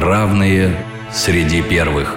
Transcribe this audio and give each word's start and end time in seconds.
Равные 0.00 0.82
среди 1.12 1.60
первых. 1.60 2.16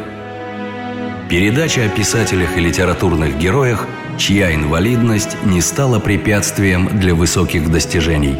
Передача 1.29 1.83
о 1.83 1.89
писателях 1.89 2.55
и 2.55 2.61
литературных 2.61 3.37
героях, 3.37 3.85
чья 4.17 4.55
инвалидность 4.55 5.35
не 5.43 5.59
стала 5.59 5.99
препятствием 5.99 6.87
для 6.97 7.13
высоких 7.13 7.69
достижений. 7.69 8.37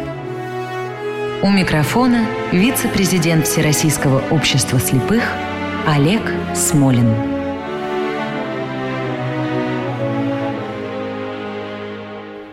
У 1.42 1.50
микрофона 1.50 2.26
вице-президент 2.52 3.46
Всероссийского 3.46 4.22
общества 4.30 4.80
слепых 4.80 5.22
Олег 5.86 6.22
Смолин. 6.54 7.14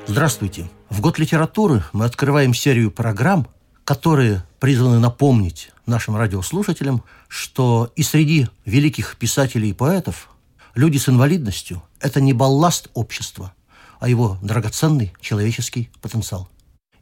Здравствуйте. 0.07 0.69
В 0.89 0.99
год 0.99 1.19
литературы 1.19 1.83
мы 1.93 2.03
открываем 2.03 2.53
серию 2.53 2.91
программ, 2.91 3.47
которые 3.85 4.43
призваны 4.59 4.99
напомнить 4.99 5.71
нашим 5.91 6.15
радиослушателям, 6.15 7.03
что 7.27 7.91
и 7.95 8.01
среди 8.01 8.47
великих 8.65 9.17
писателей 9.17 9.69
и 9.69 9.73
поэтов 9.73 10.29
люди 10.73 10.97
с 10.97 11.07
инвалидностью– 11.07 11.83
это 11.99 12.19
не 12.19 12.33
балласт 12.33 12.89
общества, 12.95 13.53
а 13.99 14.09
его 14.09 14.39
драгоценный 14.41 15.13
человеческий 15.21 15.91
потенциал. 16.01 16.49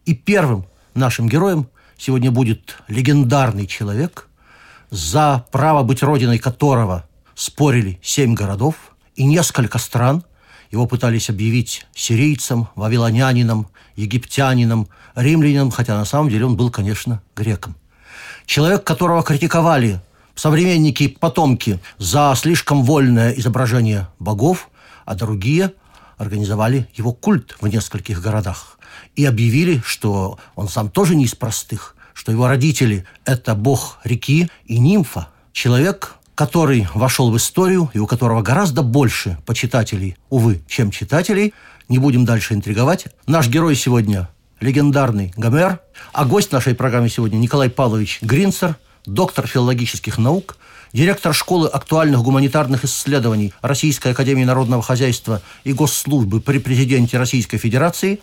И 0.06 0.14
первым 0.14 0.66
нашим 0.94 1.30
героем 1.30 1.70
сегодня 1.98 2.32
будет 2.32 2.78
легендарный 2.88 3.68
человек, 3.68 4.28
за 4.90 5.46
право 5.52 5.84
быть 5.84 6.04
родиной 6.04 6.40
которого 6.40 7.08
спорили 7.36 8.00
семь 8.02 8.34
городов 8.34 8.76
и 9.16 9.24
несколько 9.26 9.78
стран. 9.78 10.24
Его 10.72 10.86
пытались 10.88 11.30
объявить 11.30 11.86
сирийцем, 11.96 12.68
вавилонянином, 12.76 13.68
египтянином, 13.96 14.88
римлянином, 15.16 15.72
хотя 15.72 15.98
на 15.98 16.06
самом 16.06 16.30
деле 16.30 16.46
он 16.46 16.56
был, 16.56 16.70
конечно, 16.70 17.22
греком. 17.36 17.76
Человек, 18.50 18.84
которого 18.84 19.22
критиковали 19.22 20.02
современники 20.34 21.04
и 21.04 21.08
потомки 21.08 21.80
за 22.00 22.34
слишком 22.36 22.84
вольное 22.84 23.32
изображение 23.34 24.08
богов, 24.18 24.72
а 25.06 25.14
другие 25.14 25.74
организовали 26.18 26.88
его 26.96 27.14
культ 27.14 27.56
в 27.62 27.68
нескольких 27.68 28.24
городах 28.24 28.80
и 29.16 29.24
объявили, 29.24 29.84
что 29.86 30.40
он 30.56 30.68
сам 30.68 30.90
тоже 30.90 31.14
не 31.14 31.26
из 31.26 31.36
простых, 31.36 31.96
что 32.16 32.32
его 32.32 32.48
родители– 32.48 33.06
это 33.24 33.54
бог 33.54 34.00
реки 34.04 34.50
и 34.66 34.80
нимфа, 34.80 35.28
человек, 35.54 36.16
который 36.34 36.88
вошел 36.96 37.30
в 37.30 37.38
историю 37.38 37.92
и 37.94 38.00
у 38.00 38.08
которого 38.08 38.42
гораздо 38.42 38.82
больше 38.82 39.38
почитателей, 39.46 40.18
увы, 40.32 40.64
чем 40.68 40.90
читателей. 40.90 41.54
Не 41.88 42.00
будем 42.00 42.26
дальше 42.26 42.56
интриговать. 42.56 43.10
Наш 43.28 43.48
герой 43.48 43.76
сегодня 43.76 44.28
легендарный 44.60 45.34
Гомер. 45.36 45.80
А 46.14 46.26
гость 46.26 46.52
нашей 46.52 46.76
программы 46.76 47.10
сегодня 47.10 47.38
Николай 47.38 47.70
Павлович 47.70 48.20
Гринцер, 48.22 48.76
доктор 49.06 49.48
филологических 49.48 50.18
наук, 50.18 50.58
директор 50.94 51.34
школы 51.34 51.68
актуальных 51.68 52.22
гуманитарных 52.22 52.84
исследований 52.86 53.54
Российской 53.62 54.12
Академии 54.12 54.44
Народного 54.44 54.82
Хозяйства 54.82 55.42
и 55.64 55.74
Госслужбы 55.74 56.42
при 56.42 56.58
президенте 56.60 57.18
Российской 57.18 57.58
Федерации 57.58 58.20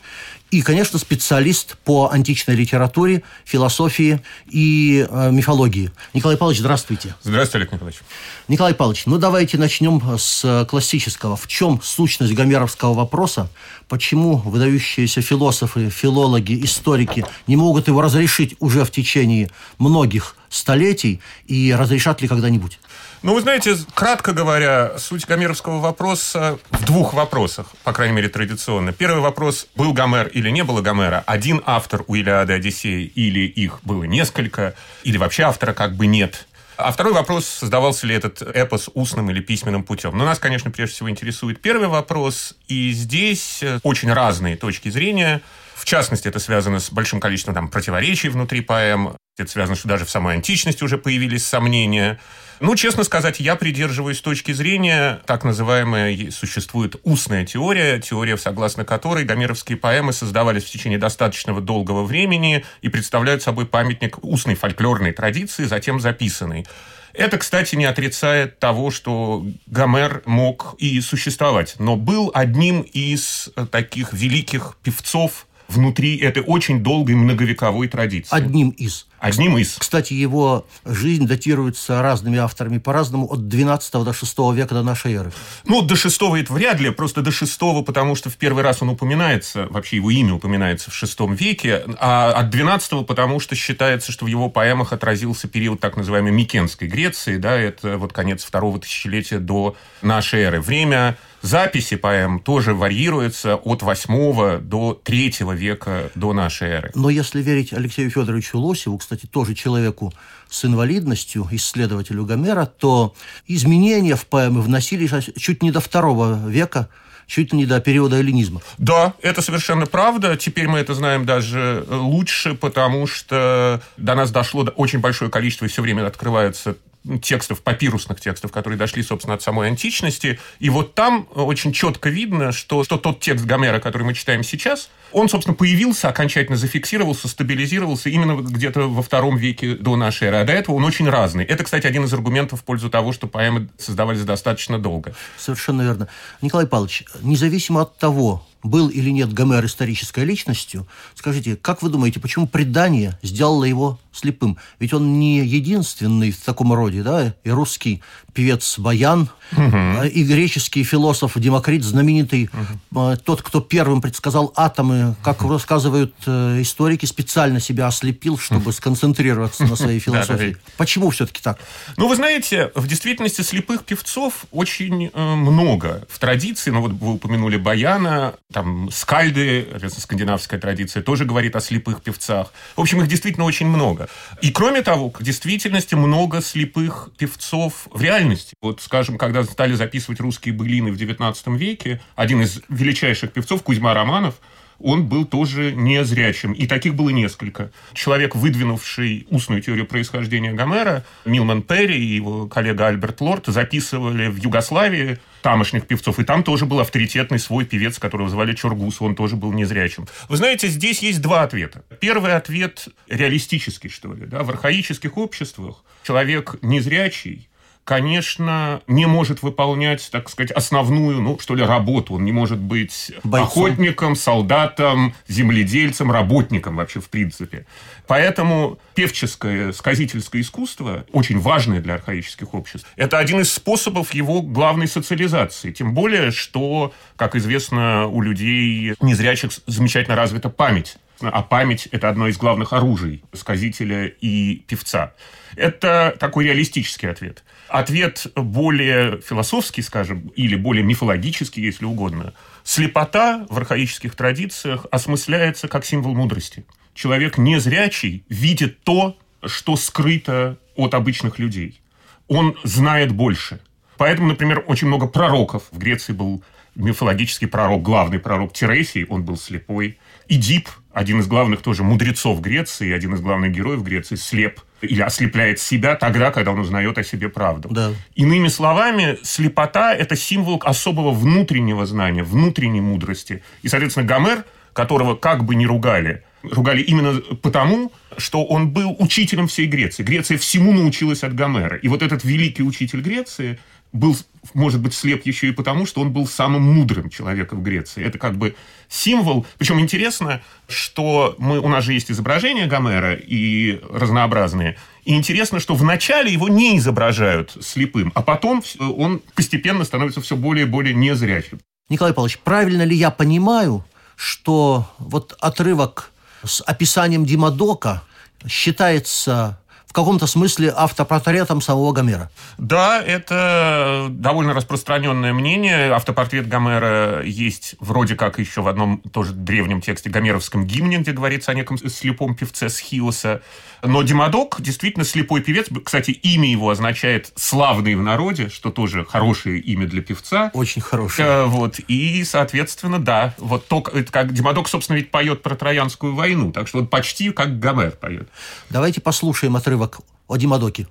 и, 0.51 0.63
конечно, 0.63 0.99
специалист 0.99 1.77
по 1.79 2.09
античной 2.11 2.55
литературе, 2.55 3.25
философии 3.45 4.21
и 4.49 5.07
э, 5.09 5.31
мифологии. 5.33 5.91
Николай 6.15 6.37
Павлович, 6.37 6.61
здравствуйте. 6.61 7.15
Здравствуйте, 7.25 7.59
Олег 7.59 7.73
Николаевич. 7.73 8.01
Николай 8.47 8.75
Павлович, 8.75 9.07
ну 9.07 9.19
давайте 9.19 9.59
начнем 9.59 10.01
с 10.19 10.65
классического. 10.71 11.37
В 11.37 11.49
чем 11.49 11.81
сущность 11.83 12.33
гомеровского 12.33 12.95
вопроса? 12.95 13.49
Почему 13.89 14.37
выдающиеся 14.37 15.21
философы, 15.21 15.91
филологи, 15.91 16.65
историки 16.65 17.25
не 17.49 17.57
могут 17.57 17.89
его 17.89 18.01
разрешить 18.01 18.55
уже 18.61 18.85
в 18.85 18.91
течение 18.93 19.51
многих 19.79 20.36
столетий 20.49 21.21
и 21.47 21.75
разрешат 21.77 22.23
ли 22.23 22.29
когда-нибудь? 22.29 22.79
Ну, 23.23 23.35
вы 23.35 23.41
знаете, 23.41 23.75
кратко 23.95 24.33
говоря, 24.33 24.99
суть 24.99 25.27
гомеровского 25.27 25.81
вопроса 25.81 26.59
в 26.71 26.85
двух 26.85 27.15
вопросах, 27.15 27.67
по 27.83 27.93
крайней 27.93 28.15
мере, 28.15 28.29
традиционно. 28.29 28.93
Первый 28.93 29.21
вопрос, 29.21 29.67
был 29.75 29.93
Гомер 29.93 30.29
или 30.29 30.51
не 30.51 30.63
было 30.63 30.83
Гомера, 30.83 31.25
один 31.27 31.63
автор 31.67 32.05
у 32.07 32.15
Илиады 32.15 32.53
Одиссеи 32.53 33.05
или 33.05 33.41
их 33.41 33.81
было 33.83 34.05
несколько, 34.05 34.75
или 35.03 35.17
вообще 35.17 35.45
автора 35.45 35.73
как 35.73 35.97
бы 35.97 36.07
нет. 36.07 36.47
А 36.77 36.93
второй 36.93 37.15
вопрос, 37.15 37.47
создавался 37.47 38.07
ли 38.07 38.15
этот 38.15 38.43
эпос 38.43 38.91
устным 38.93 39.31
или 39.31 39.41
письменным 39.41 39.83
путем. 39.83 40.17
Но 40.17 40.27
нас, 40.27 40.39
конечно, 40.39 40.71
прежде 40.71 40.95
всего 40.95 41.11
интересует 41.11 41.61
первый 41.63 41.89
вопрос, 41.89 42.55
и 42.69 42.93
здесь 42.93 43.65
очень 43.83 44.13
разные 44.13 44.57
точки 44.57 44.91
зрения. 44.91 45.41
В 45.75 45.87
частности, 45.87 46.29
это 46.29 46.39
связано 46.39 46.79
с 46.79 46.91
большим 46.91 47.19
количеством 47.19 47.55
там, 47.55 47.69
противоречий 47.69 48.29
внутри 48.29 48.61
поэм. 48.61 49.17
Это 49.39 49.51
связано, 49.51 49.77
что 49.77 49.87
даже 49.87 50.07
в 50.07 50.11
самой 50.11 50.35
античности 50.35 50.83
уже 50.83 50.97
появились 50.97 51.45
сомнения. 51.45 52.19
Ну, 52.61 52.75
честно 52.75 53.05
сказать, 53.05 53.39
я 53.39 53.55
придерживаюсь 53.55 54.23
точки 54.23 54.53
зрения, 54.53 55.21
так 55.27 55.45
называемая, 55.45 56.31
существует 56.31 56.97
устная 57.05 57.45
теория, 57.45 58.01
теория, 58.01 58.39
согласно 58.39 58.87
которой 58.87 59.27
гомеровские 59.27 59.77
поэмы 59.77 60.15
создавались 60.15 60.65
в 60.65 60.71
течение 60.71 60.99
достаточного 60.99 61.61
долгого 61.61 62.05
времени 62.05 62.65
и 62.81 62.89
представляют 62.89 63.43
собой 63.43 63.67
памятник 63.67 64.25
устной 64.25 64.55
фольклорной 64.55 65.13
традиции, 65.13 65.65
затем 65.65 66.01
записанной. 66.01 66.67
Это, 67.13 67.37
кстати, 67.37 67.77
не 67.77 67.85
отрицает 67.85 68.59
того, 68.59 68.91
что 68.91 69.45
Гомер 69.67 70.23
мог 70.25 70.77
и 70.79 70.99
существовать, 71.03 71.75
но 71.79 71.97
был 71.97 72.31
одним 72.33 72.81
из 72.81 73.51
таких 73.71 74.15
великих 74.15 74.79
певцов 74.83 75.47
внутри 75.69 76.17
этой 76.19 76.43
очень 76.43 76.83
долгой 76.83 77.17
многовековой 77.17 77.89
традиции. 77.89 78.35
Одним 78.35 78.71
из. 78.71 79.07
Одним 79.19 79.59
из. 79.59 79.77
Кстати, 79.79 80.13
его 80.13 80.67
жизнь 80.85 81.27
датируется 81.27 82.03
разными 82.03 82.39
авторами 82.39 82.79
по-разному 82.79 83.27
от 83.33 83.49
12 83.49 83.93
до 83.93 84.13
6 84.13 84.39
века 84.55 84.75
до 84.75 84.83
нашей 84.83 85.15
эры. 85.15 85.33
Ну, 85.65 85.83
до 85.83 85.97
6 85.97 86.21
это 86.39 86.53
вряд 86.53 86.81
ли, 86.81 86.91
просто 86.91 87.23
до 87.23 87.31
6, 87.31 87.59
потому 87.85 88.15
что 88.15 88.31
в 88.31 88.37
первый 88.37 88.63
раз 88.63 88.83
он 88.83 88.91
упоминается, 88.91 89.67
вообще 89.71 89.97
его 89.97 90.11
имя 90.11 90.35
упоминается 90.35 90.91
в 90.91 90.95
6 90.95 91.21
веке, 91.31 91.83
а 91.99 92.33
от 92.33 92.51
12 92.51 93.07
потому 93.07 93.41
что 93.41 93.55
считается, 93.55 94.13
что 94.13 94.25
в 94.25 94.29
его 94.29 94.49
поэмах 94.49 94.93
отразился 94.93 95.49
период 95.49 95.81
так 95.81 95.97
называемой 95.97 96.33
Микенской 96.33 96.89
Греции, 96.89 97.37
да, 97.37 97.57
это 97.57 97.99
вот 97.99 98.13
конец 98.13 98.45
второго 98.45 98.79
тысячелетия 98.79 99.39
до 99.39 99.77
нашей 100.03 100.43
эры. 100.43 100.61
Время 100.61 101.17
записи 101.43 101.97
поэм 101.97 102.41
тоже 102.41 102.75
варьируется 102.75 103.57
от 103.57 103.83
8 103.83 104.61
до 104.61 105.01
3 105.05 105.35
века 105.55 106.11
до 106.15 106.33
нашей 106.33 106.69
эры. 106.69 106.91
Но 106.95 107.11
если 107.11 107.43
верить 107.43 107.73
Алексею 107.73 108.11
Федоровичу 108.11 108.59
Лосеву, 108.59 108.99
кстати, 109.07 109.27
тоже 109.27 109.55
человеку 109.55 110.13
с 110.51 110.65
инвалидностью, 110.65 111.47
исследователю 111.53 112.25
Гомера, 112.25 112.67
то 112.67 113.15
изменения 113.47 114.17
в 114.17 114.27
поэмы 114.27 114.61
вносились 114.61 115.13
чуть 115.37 115.63
не 115.63 115.71
до 115.71 115.79
второго 115.79 116.49
века, 116.49 116.89
чуть 117.29 117.53
не 117.53 117.67
до 117.67 117.81
периода 117.81 118.17
эллинизма. 118.17 118.63
Да, 118.79 119.15
это 119.23 119.43
совершенно 119.43 119.87
правда. 119.87 120.37
Теперь 120.37 120.67
мы 120.67 120.81
это 120.81 120.95
знаем 120.95 121.25
даже 121.25 121.87
лучше, 121.89 122.55
потому 122.55 123.07
что 123.07 123.81
до 123.97 124.17
нас 124.17 124.33
дошло 124.33 124.65
очень 124.75 124.99
большое 124.99 125.31
количество, 125.31 125.67
и 125.67 125.69
все 125.69 125.83
время 125.83 126.05
открываются 126.05 126.77
текстов, 127.23 127.63
папирусных 127.63 128.21
текстов, 128.21 128.53
которые 128.53 128.79
дошли, 128.79 129.03
собственно, 129.03 129.35
от 129.35 129.43
самой 129.43 129.69
античности. 129.69 130.39
И 130.59 130.71
вот 130.71 130.95
там 130.95 131.29
очень 131.35 131.73
четко 131.73 132.09
видно, 132.09 132.53
что, 132.53 132.85
что 132.85 132.99
тот 132.99 133.21
текст 133.21 133.45
Гомера, 133.45 133.81
который 133.81 134.03
мы 134.03 134.15
читаем 134.15 134.43
сейчас, 134.43 134.91
он, 135.13 135.29
собственно, 135.29 135.55
появился, 135.55 136.09
окончательно 136.09 136.57
зафиксировался, 136.57 137.29
стабилизировался 137.29 138.11
именно 138.11 138.41
где-то 138.41 138.89
во 138.89 139.03
втором 139.03 139.37
веке 139.37 139.75
до 139.75 139.97
нашей 139.97 140.29
эры. 140.29 140.39
А 140.39 140.45
до 140.45 140.53
этого 140.53 140.77
он 140.77 140.85
очень 140.85 141.09
разный. 141.09 141.45
Это, 141.45 141.65
кстати, 141.65 141.87
один 141.87 142.05
из 142.05 142.13
аргументов 142.13 142.61
в 142.61 142.65
пользу 142.65 142.91
того, 142.91 143.13
что 143.13 143.27
поэмы 143.27 143.69
создавались 143.79 144.23
достаточно 144.25 144.79
долго. 144.79 145.15
Совершенно 145.39 145.83
верно. 145.83 146.09
Николай 146.43 146.67
Павлович, 146.67 147.05
независимо 147.23 147.83
от 147.83 147.97
того, 147.99 148.47
был 148.63 148.89
или 148.89 149.11
нет 149.11 149.33
Гомер 149.33 149.65
исторической 149.65 150.25
личностью, 150.25 150.87
скажите, 151.15 151.57
как 151.57 151.83
вы 151.83 151.91
думаете, 151.91 152.21
почему 152.21 152.47
предание 152.47 153.19
сделало 153.23 153.65
его 153.65 153.99
слепым? 154.13 154.59
Ведь 154.79 154.93
он 154.93 155.19
не 155.19 155.39
единственный 155.45 156.31
в 156.31 156.41
таком 156.43 156.73
роде, 156.73 157.03
да, 157.03 157.35
и 157.45 157.51
русский 157.51 158.03
певец 158.33 158.79
Баян, 158.79 159.31
угу. 159.53 160.05
и 160.05 160.25
греческий 160.25 160.85
философ 160.85 161.33
Демокрит, 161.37 161.83
знаменитый, 161.83 162.51
угу. 162.93 163.17
тот, 163.25 163.43
кто 163.43 163.61
первым 163.61 164.01
предсказал 164.03 164.53
атомы, 164.57 165.17
как 165.23 165.43
угу. 165.43 165.53
рассказывают 165.53 166.15
э, 166.27 166.61
историки, 166.61 167.07
специально 167.07 167.61
себя 167.61 167.87
ослепил, 167.87 168.37
чтобы 168.39 168.73
сконцентрироваться 168.73 169.65
на 169.65 169.77
своей 169.77 169.99
философии. 170.07 170.57
Почему 170.77 171.11
все-таки 171.11 171.41
так? 171.43 171.59
Ну, 171.97 172.09
вы 172.09 172.17
знаете, 172.17 172.71
в 172.75 172.87
действительности 172.87 173.41
слепых 173.41 173.85
певцов 173.85 174.47
очень 174.51 175.11
много. 175.15 176.07
В 176.11 176.19
традиции, 176.19 176.71
ну 176.71 176.81
вот 176.83 176.93
вы 176.93 177.15
упомянули 177.15 177.57
Баяна, 177.57 178.35
там 178.53 178.91
скальды, 178.93 179.67
скандинавская 179.89 180.61
традиция, 180.61 181.03
тоже 181.03 181.25
говорит 181.25 181.57
о 181.57 181.61
слепых 181.61 182.03
певцах. 182.03 182.53
В 182.77 182.81
общем, 182.81 183.01
их 183.01 183.09
действительно 183.09 183.45
очень 183.45 183.67
много. 183.67 184.09
И 184.41 184.53
кроме 184.53 184.83
того, 184.83 185.11
в 185.11 185.23
действительности 185.23 185.95
много 185.95 186.41
слепых 186.41 187.11
певцов 187.19 187.89
в 187.91 188.01
реальности. 188.01 188.55
Вот, 188.63 188.81
скажем, 188.81 189.19
когда 189.19 189.43
стали 189.45 189.75
записывать 189.75 190.21
русские 190.21 190.55
былины 190.55 190.93
в 190.93 190.97
XIX 190.97 191.57
веке, 191.57 192.01
один 192.15 192.43
из 192.43 192.61
величайших 192.69 193.33
певцов, 193.33 193.63
Кузьма 193.63 193.95
Романов, 193.95 194.37
он 194.79 195.07
был 195.07 195.25
тоже 195.25 195.73
незрячим. 195.73 196.53
И 196.53 196.67
таких 196.67 196.95
было 196.95 197.11
несколько. 197.11 197.71
Человек, 197.93 198.35
выдвинувший 198.35 199.27
устную 199.31 199.63
теорию 199.63 199.87
происхождения 199.87 200.53
Гомера, 200.53 201.05
Милман 201.25 201.63
Перри 201.63 201.99
и 201.99 202.15
его 202.17 202.47
коллега 202.47 202.89
Альберт 202.89 203.21
Лорд 203.21 203.47
записывали 203.47 204.29
в 204.29 204.37
Югославии 204.37 205.19
тамошних 205.43 205.87
певцов. 205.87 206.19
И 206.19 206.25
там 206.25 206.43
тоже 206.43 206.67
был 206.67 206.81
авторитетный 206.81 207.39
свой 207.39 207.65
певец, 207.65 207.99
которого 207.99 208.29
звали 208.29 208.55
Чоргус. 208.55 209.01
Он 209.01 209.15
тоже 209.15 209.37
был 209.37 209.53
незрячим. 209.53 210.07
Вы 210.29 210.37
знаете, 210.37 210.69
здесь 210.69 211.01
есть 211.01 211.21
два 211.21 211.43
ответа. 211.43 211.85
Первый 212.01 212.35
ответ 212.35 212.89
реалистический, 213.09 213.89
что 213.89 214.13
ли. 214.13 214.27
Да? 214.27 214.43
В 214.43 214.51
архаических 214.51 215.17
обществах 215.17 215.85
человек 216.03 216.57
незрячий 216.63 217.49
конечно, 217.87 218.83
не 218.89 219.07
может 219.07 219.43
выполнять, 219.43 220.07
так 220.11 220.29
сказать, 220.29 220.51
основную, 220.51 221.21
ну, 221.21 221.39
что 221.39 221.55
ли, 221.55 221.63
работу. 221.63 222.15
Он 222.15 222.25
не 222.25 222.33
может 222.33 222.59
быть 222.59 223.13
Бойцом. 223.23 223.47
охотником, 223.47 224.17
солдатом, 224.17 225.15
земледельцем, 225.29 226.11
работником 226.11 226.77
вообще, 226.77 227.01
в 227.01 227.09
принципе. 227.09 227.65
Поэтому 228.09 228.81
певческое, 228.97 229.73
сказительское 229.73 230.43
искусство, 230.43 231.07
очень 231.13 231.39
важное 231.39 231.81
для 231.81 231.95
архаических 231.95 232.55
обществ, 232.55 232.89
это 232.97 233.19
один 233.19 233.41
из 233.41 233.53
способов 233.53 234.13
его 234.15 234.43
главной 234.43 234.89
социализации. 234.89 235.71
Тем 235.71 235.95
более, 235.95 236.33
что, 236.33 236.93
как 237.15 237.37
известно, 237.37 238.09
у 238.09 238.21
людей 238.21 238.95
незрячих 239.01 239.53
замечательно 239.69 240.17
развита 240.17 240.51
память 240.51 240.97
а 241.21 241.43
память– 241.43 241.87
это 241.93 242.09
одно 242.09 242.29
из 242.29 242.37
главных 242.37 242.73
оружий 242.73 243.25
сказителя 243.33 244.07
и 244.07 244.57
певца. 244.67 245.15
Это 245.57 246.15
такой 246.19 246.45
реалистический 246.45 247.09
ответ. 247.09 247.45
Ответ 247.69 248.27
более 248.35 249.21
философский, 249.21 249.83
скажем, 249.83 250.29
или 250.37 250.57
более 250.57 250.85
мифологический, 250.85 251.63
если 251.63 251.85
угодно. 251.85 252.35
Слепота 252.65 253.47
в 253.49 253.57
архаических 253.57 254.15
традициях 254.15 254.87
осмысляется 254.91 255.69
как 255.69 255.85
символ 255.85 256.15
мудрости. 256.15 256.65
Человек 256.95 257.39
незрячий 257.39 258.25
видит 258.29 258.83
то, 258.83 259.17
что 259.45 259.77
скрыто 259.77 260.59
от 260.77 260.95
обычных 260.95 261.39
людей. 261.39 261.81
Он 262.29 262.57
знает 262.65 263.13
больше. 263.13 263.61
Поэтому, 263.97 264.29
например, 264.29 264.65
очень 264.67 264.89
много 264.89 265.07
пророков. 265.07 265.65
В 265.71 265.79
Греции 265.79 266.13
был 266.13 266.43
мифологический 266.75 267.49
пророк, 267.49 267.83
главный 267.83 268.19
пророк 268.19 268.53
Тересий, 268.53 269.05
он 269.07 269.25
был 269.25 269.37
слепой. 269.37 269.99
Идип, 270.29 270.69
один 270.97 271.21
из 271.21 271.27
главных 271.27 271.61
тоже 271.61 271.83
мудрецов 271.83 272.41
Греции, 272.41 272.91
один 272.91 273.13
из 273.13 273.21
главных 273.21 273.53
героев 273.53 273.83
Греции, 273.83 274.15
слеп 274.15 274.61
или 274.81 275.03
ослепляет 275.03 275.61
себя 275.61 275.95
тогда, 275.95 276.31
когда 276.31 276.53
он 276.53 276.61
узнает 276.61 276.97
о 276.97 277.05
себе 277.05 277.29
правду. 277.29 277.69
Да. 277.71 277.93
Иными 278.15 278.49
словами, 278.49 279.19
слепота– 279.23 279.95
это 279.95 280.17
символ 280.17 280.59
особого 280.65 281.11
внутреннего 281.11 281.85
знания, 281.85 282.23
внутренней 282.23 282.81
мудрости. 282.81 283.43
И, 283.61 283.69
соответственно, 283.69 284.07
Гомер, 284.07 284.47
которого 284.73 285.17
как 285.17 285.45
бы 285.45 285.55
не 285.55 285.67
ругали, 285.67 286.23
ругали 286.43 286.81
именно 286.81 287.21
потому, 287.43 287.93
что 288.17 288.47
он 288.47 288.71
был 288.71 288.97
учителем 288.99 289.49
всей 289.49 289.67
Греции. 289.67 290.03
Греция 290.03 290.39
всему 290.39 290.73
научилась 290.73 291.23
от 291.25 291.35
Гомера. 291.35 291.77
И 291.77 291.89
вот 291.89 292.03
этот 292.03 292.25
великий 292.25 292.63
учитель 292.63 293.03
Греции– 293.03 293.59
был, 293.97 294.17
может 294.55 294.81
быть, 294.81 294.95
слеп 294.95 295.27
еще 295.27 295.49
и 295.49 295.53
потому, 295.53 295.87
что 295.87 296.01
он 296.01 296.13
был 296.13 296.27
самым 296.27 296.63
мудрым 296.63 297.11
человеком 297.11 297.61
в 297.61 297.63
Греции. 297.63 298.05
Это 298.05 298.19
как 298.19 298.37
бы 298.37 298.55
символ. 298.89 299.47
Причем 299.59 299.81
интересно, 299.81 300.43
что 300.69 301.35
мы, 301.39 301.59
у 301.59 301.69
нас 301.69 301.85
же 301.85 301.93
есть 301.93 302.11
изображения 302.11 302.67
Гомера 302.67 303.15
и 303.15 303.81
разнообразные. 303.91 304.77
И 305.05 305.15
интересно, 305.15 305.61
что 305.61 305.75
вначале 305.75 306.33
его 306.33 306.49
не 306.49 306.79
изображают 306.79 307.57
слепым, 307.61 308.13
а 308.15 308.23
потом 308.23 308.63
он 308.79 309.23
постепенно 309.35 309.85
становится 309.85 310.21
все 310.21 310.37
более 310.37 310.67
и 310.67 310.69
более 310.69 310.95
незрячим. 310.95 311.61
Николай 311.89 312.13
Павлович, 312.13 312.39
правильно 312.39 312.83
ли 312.83 312.97
я 312.97 313.11
понимаю, 313.11 313.85
что 314.17 314.91
вот 314.99 315.37
отрывок 315.41 316.11
с 316.45 316.61
описанием 316.63 317.25
Димадока 317.25 318.03
считается 318.49 319.61
каком-то 319.97 320.27
смысле 320.27 320.75
автопортретом 320.77 321.63
самого 321.63 321.91
Гомера. 321.93 322.31
Да, 322.59 323.03
это 323.03 324.09
довольно 324.11 324.53
распространенное 324.53 325.33
мнение. 325.33 325.91
Автопортрет 325.91 326.49
Гомера 326.49 327.23
есть 327.23 327.77
вроде 327.81 328.15
как 328.15 328.39
еще 328.39 328.61
в 328.61 328.69
одном 328.69 329.01
тоже 329.11 329.33
древнем 329.33 329.81
тексте 329.81 330.11
гомеровском 330.11 330.67
гимне, 330.67 330.99
где 330.99 331.13
говорится 331.13 331.51
о 331.51 331.55
неком 331.55 331.79
слепом 331.79 332.35
певце 332.35 332.69
Схиоса. 332.69 333.41
Но 333.87 334.03
Димадок 334.03 334.57
действительно 334.61 335.05
слепой 335.05 335.41
певец. 335.41 335.69
Кстати, 335.85 336.11
имя 336.11 336.51
его 336.51 336.71
означает 336.71 337.33
«славный 337.37 337.95
в 337.95 338.03
народе», 338.03 338.49
что 338.49 338.71
тоже 338.71 339.05
хорошее 339.05 339.61
имя 339.61 339.87
для 339.87 340.03
певца. 340.03 340.51
Очень 340.55 340.83
хорошее. 340.83 341.29
Э, 341.29 341.45
вот. 341.45 341.79
И, 341.79 342.25
соответственно, 342.25 342.99
да, 342.99 343.35
вот 343.39 343.67
то, 343.69 343.81
как 343.81 344.33
Димадок, 344.33 344.69
собственно, 344.69 344.97
ведь 344.97 345.11
поет 345.11 345.43
про 345.43 345.55
Троянскую 345.55 346.15
войну, 346.15 346.53
так 346.53 346.69
что 346.69 346.79
он 346.79 346.87
почти 346.87 347.31
как 347.31 347.59
Гомер 347.59 347.93
поет. 347.93 348.29
Давайте 348.71 349.01
послушаем 349.01 349.57
отрывок 349.57 350.01
о 350.27 350.37
Димадоке. 350.37 350.87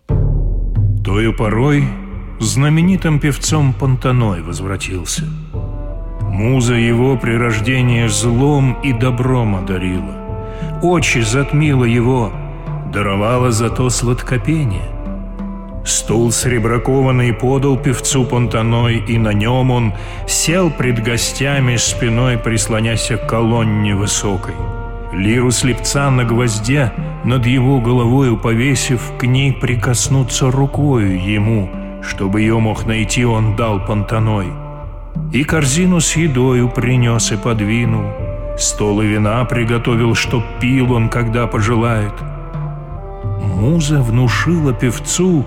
Тою 1.04 1.36
порой 1.36 1.88
знаменитым 2.40 3.20
певцом 3.20 3.74
Понтаной 3.74 4.42
возвратился. 4.42 5.24
Муза 6.22 6.74
его 6.74 7.18
при 7.18 7.36
рождении 7.36 8.08
злом 8.08 8.82
и 8.82 8.92
добром 8.92 9.56
одарила. 9.56 10.82
Очи 10.82 11.20
затмила 11.20 11.86
его– 11.86 12.34
даровала 12.92 13.52
зато 13.52 13.90
сладкопение. 13.90 14.96
Стул 15.86 16.32
сребракованный 16.32 17.32
подал 17.32 17.78
певцу 17.78 18.26
понтаной, 18.26 19.04
и 19.08 19.20
на 19.20 19.34
нем 19.34 19.70
он 19.70 19.94
сел 20.28 20.72
пред 20.72 21.04
гостями 21.04 21.78
спиной, 21.78 22.38
прислонясь 22.38 23.08
к 23.08 23.28
колонне 23.28 23.96
высокой. 23.96 24.56
Лиру 25.14 25.52
слепца 25.52 26.10
на 26.10 26.24
гвозде 26.24 26.92
над 27.24 27.46
его 27.46 27.80
головою 27.80 28.38
повесив, 28.38 29.12
к 29.20 29.24
ней 29.28 29.54
прикоснуться 29.54 30.50
рукою 30.50 31.24
ему, 31.24 31.70
чтобы 32.02 32.42
ее 32.42 32.58
мог 32.58 32.88
найти 32.88 33.24
он 33.24 33.56
дал 33.56 33.80
понтаной. 33.86 34.48
И 35.32 35.44
корзину 35.44 36.00
с 36.00 36.16
едою 36.16 36.70
принес 36.70 37.32
и 37.32 37.38
подвинул, 37.38 38.06
стол 38.58 39.02
и 39.02 39.06
вина 39.06 39.46
приготовил, 39.46 40.16
чтоб 40.16 40.44
пил 40.60 40.94
он, 40.94 41.10
когда 41.10 41.46
пожелает— 41.46 42.14
Муза 43.42 44.02
внушила 44.02 44.74
певцу 44.74 45.46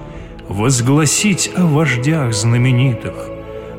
возгласить 0.49 1.51
о 1.57 1.67
вождях 1.67 2.33
знаменитых, 2.33 3.15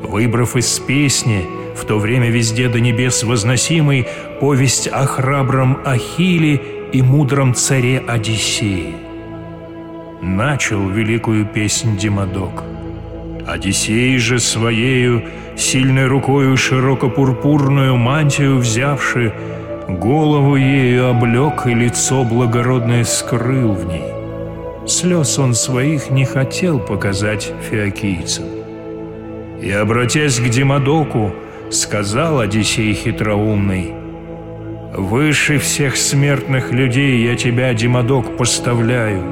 выбрав 0.02 0.56
из 0.56 0.78
песни, 0.78 1.44
в 1.76 1.84
то 1.84 1.98
время 1.98 2.30
везде 2.30 2.68
до 2.68 2.80
небес 2.80 3.22
возносимой, 3.22 4.06
повесть 4.40 4.88
о 4.88 5.06
храбром 5.06 5.78
Ахиле 5.84 6.60
и 6.92 7.02
мудром 7.02 7.54
царе 7.54 8.02
Одиссее. 8.06 8.94
Начал 10.20 10.88
великую 10.88 11.46
песнь 11.46 11.96
Димадок. 11.96 12.64
Одиссей 13.46 14.18
же 14.18 14.38
своею, 14.38 15.24
сильной 15.56 16.06
рукою 16.06 16.56
широко-пурпурную 16.56 17.96
мантию 17.96 18.58
взявши, 18.58 19.32
голову 19.98 20.56
ею 20.56 21.10
облег 21.10 21.66
и 21.66 21.74
лицо 21.74 22.24
благородное 22.24 23.04
скрыл 23.04 23.72
в 23.72 23.86
ней. 23.86 24.04
Слез 24.86 25.38
он 25.38 25.54
своих 25.54 26.10
не 26.10 26.24
хотел 26.24 26.78
показать 26.78 27.52
фиокийцам. 27.70 28.46
И, 29.60 29.70
обратясь 29.70 30.38
к 30.40 30.48
Димадоку, 30.48 31.32
сказал 31.70 32.40
Одиссей 32.40 32.94
хитроумный, 32.94 33.92
«Выше 34.94 35.58
всех 35.58 35.96
смертных 35.96 36.72
людей 36.72 37.22
я 37.24 37.36
тебя, 37.36 37.72
Димадок, 37.74 38.36
поставляю. 38.36 39.22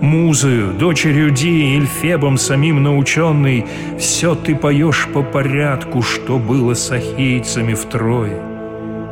Музою, 0.00 0.72
дочерью 0.74 1.30
Ди, 1.30 1.76
Ильфебом 1.76 2.36
самим 2.36 2.82
наученный, 2.82 3.66
все 3.98 4.34
ты 4.34 4.54
поешь 4.54 5.08
по 5.12 5.22
порядку, 5.22 6.02
что 6.02 6.38
было 6.38 6.74
с 6.74 6.90
ахейцами 6.90 7.74
втрое, 7.74 8.40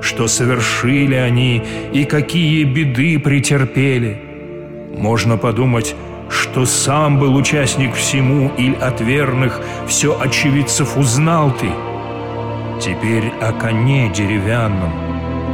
что 0.03 0.27
совершили 0.27 1.15
они 1.15 1.63
и 1.93 2.05
какие 2.05 2.65
беды 2.65 3.19
претерпели» 3.19 4.33
Можно 4.97 5.37
подумать, 5.37 5.97
что 6.29 6.67
сам 6.67 7.19
был 7.19 7.35
участник 7.35 7.95
всему, 7.95 8.51
или 8.57 8.75
от 8.75 9.01
верных 9.01 9.61
все 9.87 10.19
очевидцев 10.19 10.97
узнал 10.97 11.51
ты. 11.51 11.69
Теперь 12.81 13.33
о 13.41 13.53
коне 13.53 14.11
деревянном, 14.15 14.93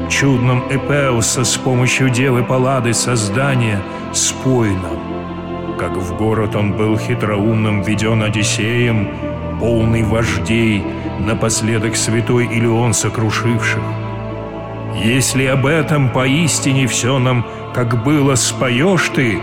чудном 0.09 0.65
Эпеуса 0.71 1.45
с 1.45 1.57
помощью 1.57 2.11
девы 2.11 2.43
Паллады 2.45 2.95
создания 2.95 3.81
спой 4.13 4.71
нам. 4.71 5.77
Как 5.79 5.97
в 5.97 6.17
город 6.17 6.57
он 6.57 6.73
был 6.73 6.99
хитроумным 6.99 7.83
введен 7.83 8.23
Одиссеем, 8.23 9.09
полный 9.61 10.03
вождей, 10.03 10.83
напоследок 11.21 11.97
святой 11.97 12.47
Илеон 12.47 12.93
сокрушивших. 12.93 14.08
Если 14.95 15.45
об 15.47 15.67
этом 15.67 16.11
поистине 16.11 16.87
все 16.87 17.19
нам 17.19 17.47
как 17.75 18.03
было 18.03 18.35
споешь 18.35 19.11
ты, 19.15 19.41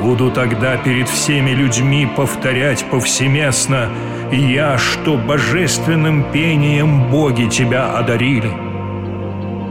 Буду 0.00 0.30
тогда 0.30 0.76
перед 0.76 1.08
всеми 1.08 1.50
людьми 1.50 2.08
повторять 2.16 2.84
повсеместно 2.84 3.88
«Я, 4.30 4.78
что 4.78 5.16
божественным 5.16 6.30
пением 6.30 7.10
боги 7.10 7.48
тебя 7.48 7.96
одарили». 7.96 8.50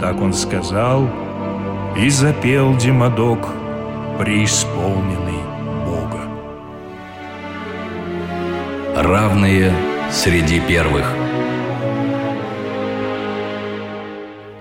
Так 0.01 0.21
он 0.21 0.33
сказал, 0.33 1.09
и 1.97 2.09
запел 2.09 2.75
Димадок, 2.75 3.47
преисполненный 4.19 5.41
Бога. 5.85 6.19
Равные 8.95 9.71
среди 10.11 10.59
первых– 10.59 11.05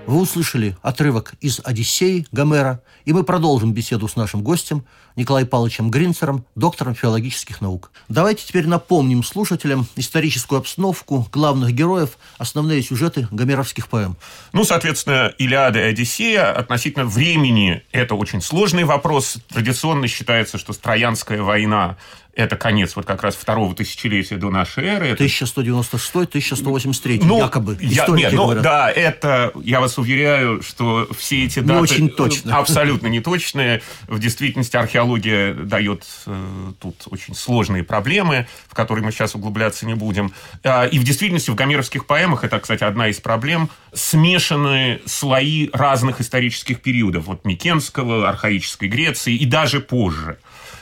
Вы 0.06 0.20
услышали 0.20 0.76
отрывок 0.82 1.34
из 1.40 1.60
«Одиссеи» 1.64 2.28
Гомера, 2.30 2.80
и 3.04 3.12
мы 3.12 3.24
продолжим 3.24 3.72
беседу 3.72 4.06
с 4.06 4.14
нашим 4.14 4.40
гостем 4.40 4.84
Николаем 5.16 5.48
Павловичем 5.48 5.90
Гринцером, 5.90 6.44
доктором 6.54 6.94
филологических 6.94 7.60
наук. 7.60 7.90
Давайте 8.08 8.46
теперь 8.46 8.68
напомним 8.68 9.24
слушателям 9.24 9.88
историческую 9.96 10.60
обстановку, 10.60 11.26
главных 11.32 11.72
героев, 11.72 12.18
основные 12.38 12.82
сюжеты 12.82 13.26
гомеровских 13.32 13.88
поэм. 13.88 14.16
Ну, 14.52 14.62
соответственно, 14.62 15.32
«Илиада» 15.38 15.80
и 15.80 15.90
«Одиссея» 15.90 16.52
относительно 16.52 17.04
времени– 17.04 17.82
это 17.90 18.14
очень 18.14 18.40
сложный 18.40 18.84
вопрос. 18.84 19.38
Традиционно 19.48 20.06
считается, 20.06 20.56
что 20.56 20.72
Троянская 20.72 21.42
война 21.42 21.96
это 22.36 22.56
конец 22.56 22.94
вот 22.94 23.06
как 23.06 23.22
раз 23.22 23.34
второго 23.34 23.74
тысячелетия 23.74 24.36
до 24.36 24.50
нашей 24.50 24.84
эры. 24.84 25.12
1196-1183, 25.12 27.22
ну, 27.24 27.38
якобы. 27.38 27.78
Я, 27.80 28.06
нет, 28.08 28.34
ну, 28.34 28.60
да, 28.60 28.90
это, 28.90 29.52
я 29.64 29.80
вас 29.80 29.96
уверяю, 29.98 30.62
что 30.62 31.08
все 31.16 31.46
эти 31.46 31.60
даты... 31.60 31.72
Не 31.72 31.80
очень 31.80 32.10
точно. 32.10 32.58
Абсолютно 32.58 33.06
не 33.06 33.20
точные. 33.20 33.80
В 34.06 34.18
действительности 34.18 34.76
археология 34.76 35.54
дает 35.54 36.04
э, 36.26 36.72
тут 36.78 37.04
очень 37.06 37.34
сложные 37.34 37.82
проблемы, 37.82 38.46
в 38.68 38.74
которые 38.74 39.02
мы 39.02 39.12
сейчас 39.12 39.34
углубляться 39.34 39.86
не 39.86 39.94
будем. 39.94 40.34
А, 40.62 40.84
и 40.84 40.98
в 40.98 41.04
действительности 41.04 41.48
в 41.50 41.54
гомеровских 41.54 42.04
поэмах, 42.04 42.44
это, 42.44 42.60
кстати, 42.60 42.84
одна 42.84 43.08
из 43.08 43.18
проблем, 43.18 43.70
смешаны 43.94 45.00
слои 45.06 45.70
разных 45.72 46.20
исторических 46.20 46.82
периодов. 46.82 47.24
Вот 47.24 47.46
Микенского, 47.46 48.28
архаической 48.28 48.88
Греции 48.88 49.34
и 49.34 49.46
даже 49.46 49.80
позже. 49.80 50.36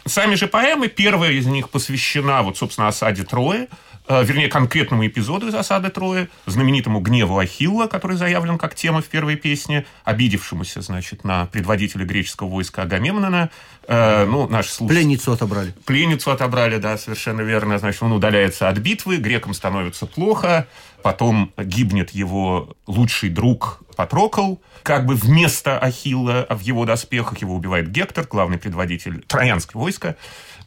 Сами 0.06 0.34
же 0.34 0.46
поэмы, 0.46 0.88
первая 0.88 1.32
из 1.32 1.46
них 1.46 1.70
посвящена, 1.70 2.42
вот, 2.42 2.58
собственно, 2.58 2.88
осаде 2.88 3.24
Трои, 3.24 3.68
вернее, 4.08 4.48
конкретному 4.48 5.06
эпизоду 5.06 5.48
из 5.48 5.54
осады 5.54 5.88
Трои, 5.88 6.28
знаменитому 6.46 7.00
гневу 7.00 7.38
Ахилла, 7.38 7.86
который 7.86 8.16
заявлен 8.16 8.58
как 8.58 8.74
тема 8.74 9.00
в 9.00 9.06
первой 9.06 9.36
песне, 9.36 9.86
обидевшемуся, 10.04 10.82
значит, 10.82 11.24
на 11.24 11.46
предводителя 11.46 12.04
греческого 12.04 12.48
войска 12.48 12.82
Агамемнона. 12.82 13.50
Э, 13.88 14.24
ну, 14.26 14.46
наш 14.48 14.68
слуш... 14.68 14.90
Пленницу 14.90 15.32
отобрали. 15.32 15.74
Пленницу 15.86 16.30
отобрали, 16.30 16.76
да, 16.76 16.98
совершенно 16.98 17.40
верно. 17.40 17.78
Значит, 17.78 18.02
он 18.02 18.12
удаляется 18.12 18.68
от 18.68 18.78
битвы, 18.78 19.16
грекам 19.16 19.54
становится 19.54 20.06
плохо, 20.06 20.66
потом 21.02 21.52
гибнет 21.56 22.10
его 22.10 22.76
лучший 22.86 23.30
друг 23.30 23.80
Патрокл, 23.96 24.56
как 24.82 25.06
бы 25.06 25.14
вместо 25.14 25.78
Ахилла, 25.78 26.46
в 26.50 26.60
его 26.60 26.84
доспехах 26.84 27.38
его 27.38 27.54
убивает 27.54 27.90
Гектор, 27.90 28.26
главный 28.26 28.58
предводитель 28.58 29.22
троянского 29.22 29.82
войска. 29.82 30.16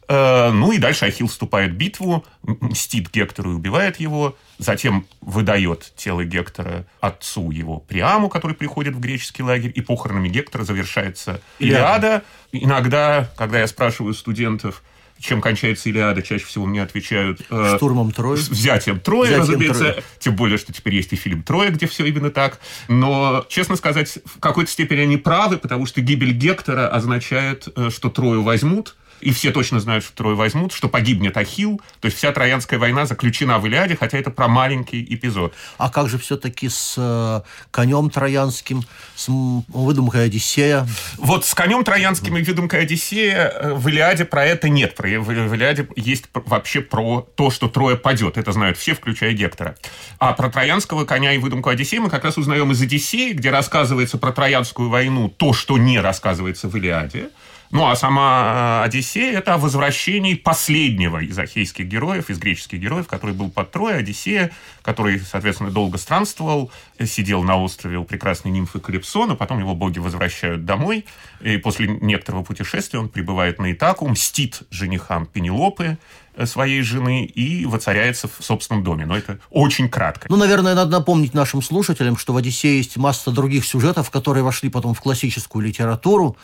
Э, 0.09 0.51
ну 0.51 0.71
и 0.71 0.77
дальше 0.77 1.05
Ахилл 1.05 1.27
вступает 1.27 1.71
в 1.71 1.75
битву, 1.75 2.25
мстит 2.43 3.11
Гектору 3.11 3.51
и 3.51 3.55
убивает 3.55 3.99
его, 3.99 4.37
затем 4.57 5.05
выдает 5.21 5.91
тело 5.95 6.23
Гектора 6.23 6.85
отцу 7.01 7.51
его 7.51 7.79
Приаму, 7.79 8.29
который 8.29 8.55
приходит 8.55 8.95
в 8.95 8.99
греческий 8.99 9.43
лагерь, 9.43 9.71
и 9.75 9.81
похоронами 9.81 10.29
Гектора 10.29 10.63
завершается 10.63 11.41
Илиада. 11.59 12.23
Иногда, 12.51 13.29
когда 13.35 13.59
я 13.59 13.67
спрашиваю 13.67 14.13
студентов, 14.13 14.81
чем 15.19 15.41
кончается 15.41 15.89
Илиада, 15.89 16.21
чаще 16.21 16.45
всего 16.45 16.65
мне 16.65 16.81
отвечают... 16.81 17.41
Э, 17.49 17.75
Штурмом 17.75 18.11
Трои. 18.11 18.37
Взятием 18.37 18.99
Трои, 18.99 19.27
взятием 19.27 19.41
разумеется. 19.41 19.91
Трои. 19.91 20.03
Тем 20.19 20.35
более, 20.35 20.57
что 20.57 20.71
теперь 20.73 20.95
есть 20.95 21.11
и 21.13 21.15
фильм 21.15 21.43
«Троя», 21.43 21.71
где 21.71 21.87
все 21.87 22.05
именно 22.05 22.29
так. 22.29 22.59
Но, 22.87 23.45
честно 23.49 23.75
сказать, 23.75 24.19
в 24.25 24.39
какой-то 24.39 24.71
степени 24.71 25.01
они 25.01 25.17
правы, 25.17 25.57
потому 25.57 25.85
что 25.85 26.01
гибель 26.01 26.31
Гектора 26.31 26.87
означает, 26.87 27.67
э, 27.75 27.89
что 27.89 28.09
Трою 28.09 28.43
возьмут, 28.43 28.95
и 29.21 29.31
все 29.31 29.51
точно 29.51 29.79
знают, 29.79 30.03
что 30.03 30.15
Трой 30.15 30.35
возьмут, 30.35 30.73
что 30.73 30.89
погибнет 30.89 31.37
Ахил. 31.37 31.81
То 31.99 32.05
есть 32.05 32.17
вся 32.17 32.31
Троянская 32.31 32.79
война 32.79 33.05
заключена 33.05 33.59
в 33.59 33.65
Илиаде, 33.65 33.95
хотя 33.95 34.17
это 34.17 34.31
про 34.31 34.47
маленький 34.47 35.03
эпизод. 35.03 35.53
А 35.77 35.89
как 35.89 36.09
же 36.09 36.17
все-таки 36.17 36.69
с 36.69 36.95
э, 36.97 37.41
конем 37.71 38.09
троянским, 38.09 38.83
с 39.15 39.27
выдумкой 39.27 40.25
Одиссея? 40.25 40.87
Вот 41.17 41.45
с 41.45 41.53
конем 41.53 41.83
троянским 41.83 42.37
и 42.37 42.43
выдумкой 42.43 42.81
Одиссея 42.81 43.49
э, 43.49 43.73
в 43.73 43.87
Илиаде 43.87 44.25
про 44.25 44.45
это 44.45 44.69
нет. 44.69 44.95
В 44.97 45.05
Илиаде 45.05 45.87
есть 45.95 46.25
вообще 46.33 46.81
про 46.81 47.21
то, 47.35 47.49
что 47.49 47.67
Троя 47.67 47.95
падет. 47.95 48.37
Это 48.37 48.51
знают 48.51 48.77
все, 48.77 48.93
включая 48.93 49.33
Гектора. 49.33 49.75
А 50.19 50.33
про 50.33 50.49
троянского 50.49 51.05
коня 51.05 51.33
и 51.33 51.37
выдумку 51.37 51.69
Одиссея 51.69 52.01
мы 52.01 52.09
как 52.09 52.23
раз 52.23 52.37
узнаем 52.37 52.71
из 52.71 52.81
Одиссеи, 52.81 53.33
где 53.33 53.49
рассказывается 53.49 54.17
про 54.17 54.31
Троянскую 54.31 54.89
войну 54.89 55.29
то, 55.29 55.53
что 55.53 55.77
не 55.77 55.99
рассказывается 55.99 56.67
в 56.67 56.75
Илиаде. 56.75 57.29
Ну, 57.69 57.85
а 57.85 57.95
сама 57.95 58.81
э, 58.81 58.85
Одиссея– 58.85 59.37
это 59.39 59.55
о 59.55 59.57
возвращении 59.57 60.35
последнего 60.35 61.21
из 61.21 61.37
ахейских 61.37 61.85
героев, 61.85 62.29
из 62.29 62.39
греческих 62.39 62.79
героев, 62.79 63.07
который 63.07 63.35
был 63.35 63.49
под 63.49 63.71
Троей, 63.71 63.99
Одиссея, 63.99 64.51
который, 64.81 65.19
соответственно, 65.19 65.69
долго 65.69 65.97
странствовал, 65.97 66.71
сидел 67.03 67.43
на 67.43 67.57
острове 67.57 67.97
у 67.97 68.05
прекрасной 68.05 68.51
нимфы 68.51 68.79
Калипсона, 68.79 69.35
потом 69.35 69.59
его 69.59 69.75
боги 69.75 69.99
возвращают 69.99 70.63
домой, 70.63 71.05
и 71.41 71.57
после 71.57 71.87
некоторого 71.87 72.43
путешествия 72.43 72.99
он 72.99 73.09
прибывает 73.09 73.59
на 73.59 73.71
Итаку, 73.73 74.07
мстит 74.07 74.61
женихам 74.71 75.25
Пенелопы, 75.25 75.97
э, 76.35 76.45
своей 76.45 76.81
жены 76.83 77.25
и 77.25 77.65
воцаряется 77.65 78.29
в 78.29 78.43
собственном 78.43 78.85
доме. 78.85 79.05
Но 79.05 79.17
это 79.17 79.39
очень 79.49 79.89
кратко. 79.89 80.27
Ну, 80.29 80.37
наверное, 80.37 80.73
надо 80.73 80.91
напомнить 80.91 81.33
нашим 81.33 81.61
слушателям, 81.61 82.15
что 82.15 82.31
в 82.31 82.37
«Одиссее» 82.37 82.77
есть 82.77 82.95
масса 82.95 83.31
других 83.31 83.65
сюжетов, 83.65 84.09
которые 84.09 84.43
вошли 84.43 84.69
потом 84.69 84.93
в 84.93 85.01
классическую 85.01 85.65
литературу 85.65 86.37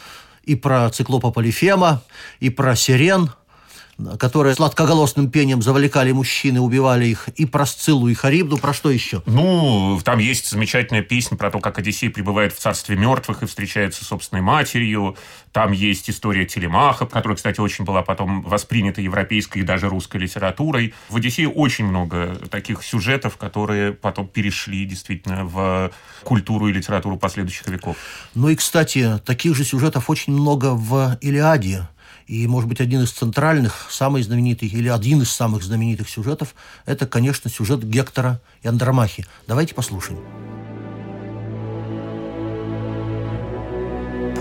и 0.44 0.56
про 0.56 0.90
циклопа 0.90 1.32
Полифема, 1.32 2.02
и 2.40 2.50
про 2.50 2.76
сирен– 2.76 3.30
которые 4.20 4.56
сладкоголосным 4.56 5.30
пением 5.30 5.62
завлекали 5.62 6.12
мужчины, 6.12 6.60
убивали 6.60 7.06
их, 7.06 7.30
и 7.30 7.46
про 7.46 7.66
Сциллу 7.66 8.08
и 8.08 8.14
Харибду, 8.14 8.58
про 8.58 8.74
что 8.74 8.90
еще? 8.90 9.22
Ну, 9.26 10.00
там 10.04 10.20
есть 10.20 10.50
замечательная 10.50 11.02
песня 11.02 11.38
про 11.38 11.52
то, 11.52 11.60
как 11.60 11.80
Одиссей 11.80 12.10
прибывает 12.10 12.54
в 12.54 12.60
царстве 12.60 12.96
мертвых 12.96 13.44
и 13.44 13.46
встречается 13.46 14.04
с 14.04 14.08
собственной 14.08 14.42
матерью. 14.42 15.16
Там 15.52 15.72
есть 15.72 16.10
история 16.10 16.46
Телемаха, 16.46 17.06
которая, 17.06 17.36
кстати, 17.36 17.60
очень 17.60 17.86
была 17.86 18.02
потом 18.02 18.42
воспринята 18.42 19.02
европейской 19.02 19.60
и 19.60 19.64
даже 19.64 19.88
русской 19.90 20.18
литературой. 20.18 20.94
В 21.10 21.18
Одиссее 21.18 21.50
очень 21.50 21.86
много 21.86 22.36
таких 22.50 22.84
сюжетов, 22.84 23.38
которые 23.38 23.94
потом 23.94 24.28
перешли 24.28 24.86
действительно 24.86 25.46
в 25.46 25.92
культуру 26.24 26.68
и 26.68 26.74
литературу 26.74 27.18
последующих 27.18 27.68
веков. 27.68 27.98
Ну 28.34 28.50
и, 28.50 28.56
кстати, 28.56 29.20
таких 29.26 29.56
же 29.56 29.64
сюжетов 29.64 30.10
очень 30.10 30.34
много 30.34 30.72
в 30.74 31.18
Илиаде. 31.22 31.88
И, 32.28 32.48
может 32.48 32.70
быть, 32.70 32.80
один 32.80 33.02
из 33.02 33.12
центральных, 33.12 33.88
самый 33.90 34.24
знаменитый, 34.24 34.70
или 34.70 34.88
один 34.88 35.22
из 35.22 35.30
самых 35.30 35.64
знаменитых 35.64 36.10
сюжетов, 36.10 36.56
это, 36.86 37.06
конечно, 37.06 37.50
сюжет 37.50 37.84
Гектора 37.84 38.40
и 38.62 38.68
Андромахи. 38.68 39.26
Давайте 39.48 39.76
послушаем. 39.76 40.20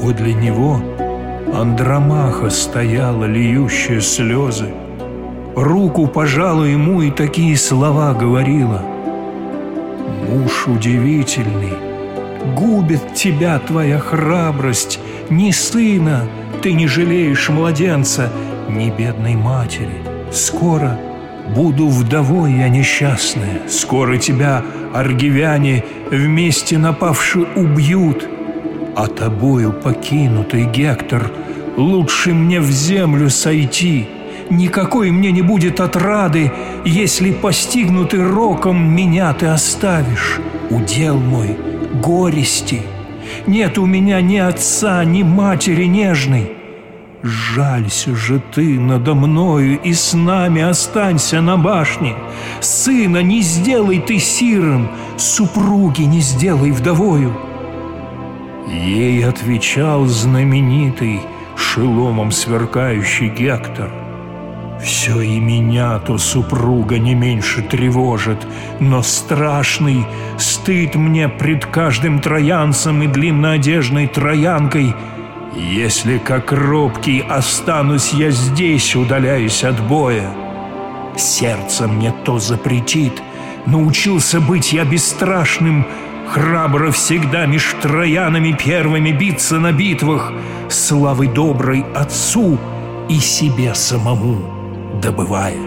Подле 0.00 0.34
него 0.34 0.80
Андромаха 1.52 2.50
стояла, 2.50 3.24
льющая 3.24 4.00
слезы. 4.00 4.72
Руку 5.54 6.06
пожала 6.06 6.64
ему 6.64 7.02
и 7.02 7.10
такие 7.10 7.56
слова 7.56 8.14
говорила. 8.14 8.82
«Муж 10.28 10.66
удивительный, 10.66 11.74
губит 12.56 13.14
тебя 13.14 13.58
твоя 13.58 13.98
храбрость, 13.98 14.98
ни 15.28 15.50
сына, 15.50 16.26
ты 16.62 16.73
не 16.73 16.87
жалеешь 16.87 17.49
младенца, 17.49 18.31
ни 18.69 18.88
бедной 18.90 19.35
матери. 19.35 19.97
Скоро 20.31 20.99
буду 21.54 21.88
вдовой 21.88 22.52
я 22.52 22.69
несчастная, 22.69 23.69
скоро 23.69 24.16
тебя 24.16 24.62
аргивяне 24.95 25.85
вместе 26.11 26.78
напавши 26.78 27.40
убьют, 27.57 28.28
а 28.95 29.09
тобою 29.09 29.73
покинутый 29.73 30.64
Гектор, 30.64 31.31
лучше 31.76 32.33
мне 32.33 32.61
в 32.61 32.71
землю 32.71 33.28
сойти. 33.28 34.09
Никакой 34.49 35.11
мне 35.11 35.33
не 35.33 35.42
будет 35.42 35.81
отрады, 35.81 36.52
если 36.85 37.33
постигнутый 37.33 38.25
роком 38.25 38.95
меня 38.95 39.33
ты 39.33 39.47
оставишь. 39.47 40.38
Удел 40.71 41.19
мой 41.19 41.57
горести— 41.95 42.83
нет 43.46 43.78
у 43.78 43.86
меня 43.86 44.20
ни 44.20 44.36
отца, 44.36 45.04
ни 45.04 45.22
матери 45.22 45.84
нежной. 45.84 46.52
Жалься 47.22 48.16
же 48.16 48.42
ты 48.52 48.80
надо 48.80 49.14
мною 49.14 49.80
и 49.80 49.92
с 49.92 50.12
нами 50.12 50.60
останься 50.60 51.40
на 51.40 51.56
башне. 51.56 52.16
Сына 52.60 53.22
не 53.22 53.42
сделай 53.42 54.00
ты 54.00 54.18
сирым, 54.18 54.88
супруги 55.16 56.02
не 56.02 56.20
сделай 56.20 56.72
вдовою. 56.72 57.32
Ей 58.66 59.24
отвечал 59.24 60.06
знаменитый, 60.06 61.20
шеломом 61.56 62.32
сверкающий 62.32 63.28
Гектор. 63.28 64.01
Все 64.82 65.20
и 65.20 65.38
меня 65.38 66.00
то 66.00 66.18
супруга 66.18 66.98
не 66.98 67.14
меньше 67.14 67.62
тревожит, 67.62 68.44
но 68.80 69.02
страшный 69.02 70.04
стыд 70.38 70.96
мне 70.96 71.28
пред 71.28 71.66
каждым 71.66 72.18
троянцем 72.18 73.02
и 73.02 73.06
длинноодежной 73.06 74.08
троянкой. 74.08 74.94
Если 75.54 76.18
как 76.18 76.50
робкий 76.50 77.20
останусь 77.20 78.12
я 78.12 78.30
здесь, 78.30 78.96
удаляюсь 78.96 79.62
от 79.62 79.80
боя. 79.86 80.34
Сердце 81.16 81.86
мне 81.86 82.12
то 82.24 82.40
запретит, 82.40 83.22
научился 83.66 84.40
быть 84.40 84.72
я 84.72 84.84
бесстрашным, 84.84 85.86
Храбро 86.28 86.90
всегда 86.92 87.46
меж 87.46 87.74
троянами 87.82 88.52
первыми 88.52 89.10
биться 89.10 89.58
на 89.58 89.70
битвах, 89.70 90.32
Славы 90.70 91.26
доброй 91.28 91.84
отцу 91.94 92.58
и 93.10 93.18
себе 93.18 93.74
самому 93.74 94.62
добывая. 95.02 95.59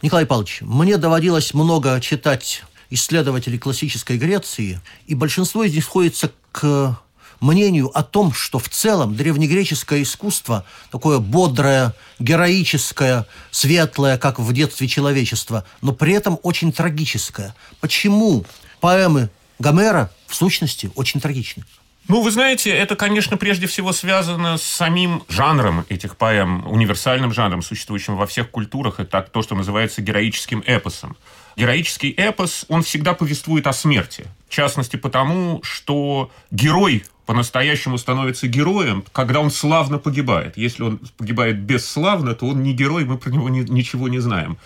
Николай 0.00 0.24
Павлович, 0.24 0.60
мне 0.60 0.96
доводилось 0.98 1.52
много 1.52 2.00
читать 2.00 2.62
исследователей 2.90 3.58
классической 3.58 4.16
Греции, 4.16 4.80
и 5.08 5.16
большинство 5.16 5.64
из 5.64 5.74
них 5.74 5.82
сходится 5.82 6.30
к 6.52 6.96
мнению 7.40 7.90
о 7.98 8.04
том, 8.04 8.32
что 8.32 8.60
в 8.60 8.68
целом 8.68 9.16
древнегреческое 9.16 10.02
искусство, 10.02 10.64
такое 10.92 11.18
бодрое, 11.18 11.94
героическое, 12.20 13.26
светлое, 13.50 14.16
как 14.18 14.38
в 14.38 14.52
детстве 14.52 14.86
человечества, 14.86 15.64
но 15.82 15.92
при 15.92 16.14
этом 16.14 16.38
очень 16.44 16.72
трагическое. 16.72 17.56
Почему 17.80 18.44
поэмы 18.80 19.30
Гомера 19.58 20.10
в 20.26 20.34
сущности 20.34 20.90
очень 20.94 21.20
трагичны. 21.20 21.64
Ну, 22.08 22.22
вы 22.22 22.30
знаете, 22.30 22.70
это, 22.70 22.94
конечно, 22.94 23.36
прежде 23.36 23.66
всего 23.66 23.92
связано 23.92 24.58
с 24.58 24.62
самим 24.62 25.24
жанром 25.28 25.84
этих 25.88 26.16
поэм, 26.16 26.64
универсальным 26.70 27.32
жанром, 27.32 27.62
существующим 27.62 28.16
во 28.16 28.26
всех 28.26 28.50
культурах. 28.50 29.00
Это 29.00 29.22
то, 29.22 29.42
что 29.42 29.56
называется 29.56 30.02
героическим 30.02 30.62
эпосом. 30.66 31.16
Героический 31.56 32.10
эпос, 32.10 32.64
он 32.68 32.84
всегда 32.84 33.14
повествует 33.14 33.66
о 33.66 33.72
смерти. 33.72 34.26
В 34.48 34.52
частности, 34.52 34.96
потому, 34.96 35.60
что 35.64 36.30
герой 36.52 37.04
по-настоящему 37.24 37.98
становится 37.98 38.46
героем, 38.46 39.04
когда 39.12 39.40
он 39.40 39.50
славно 39.50 39.98
погибает. 39.98 40.56
Если 40.56 40.84
он 40.84 41.00
погибает 41.16 41.58
бесславно, 41.58 42.34
то 42.34 42.46
он 42.46 42.62
не 42.62 42.72
герой, 42.72 43.04
мы 43.04 43.18
про 43.18 43.30
него 43.30 43.48
не, 43.48 43.60
ничего 43.60 44.08
не 44.08 44.20
знаем. 44.20 44.58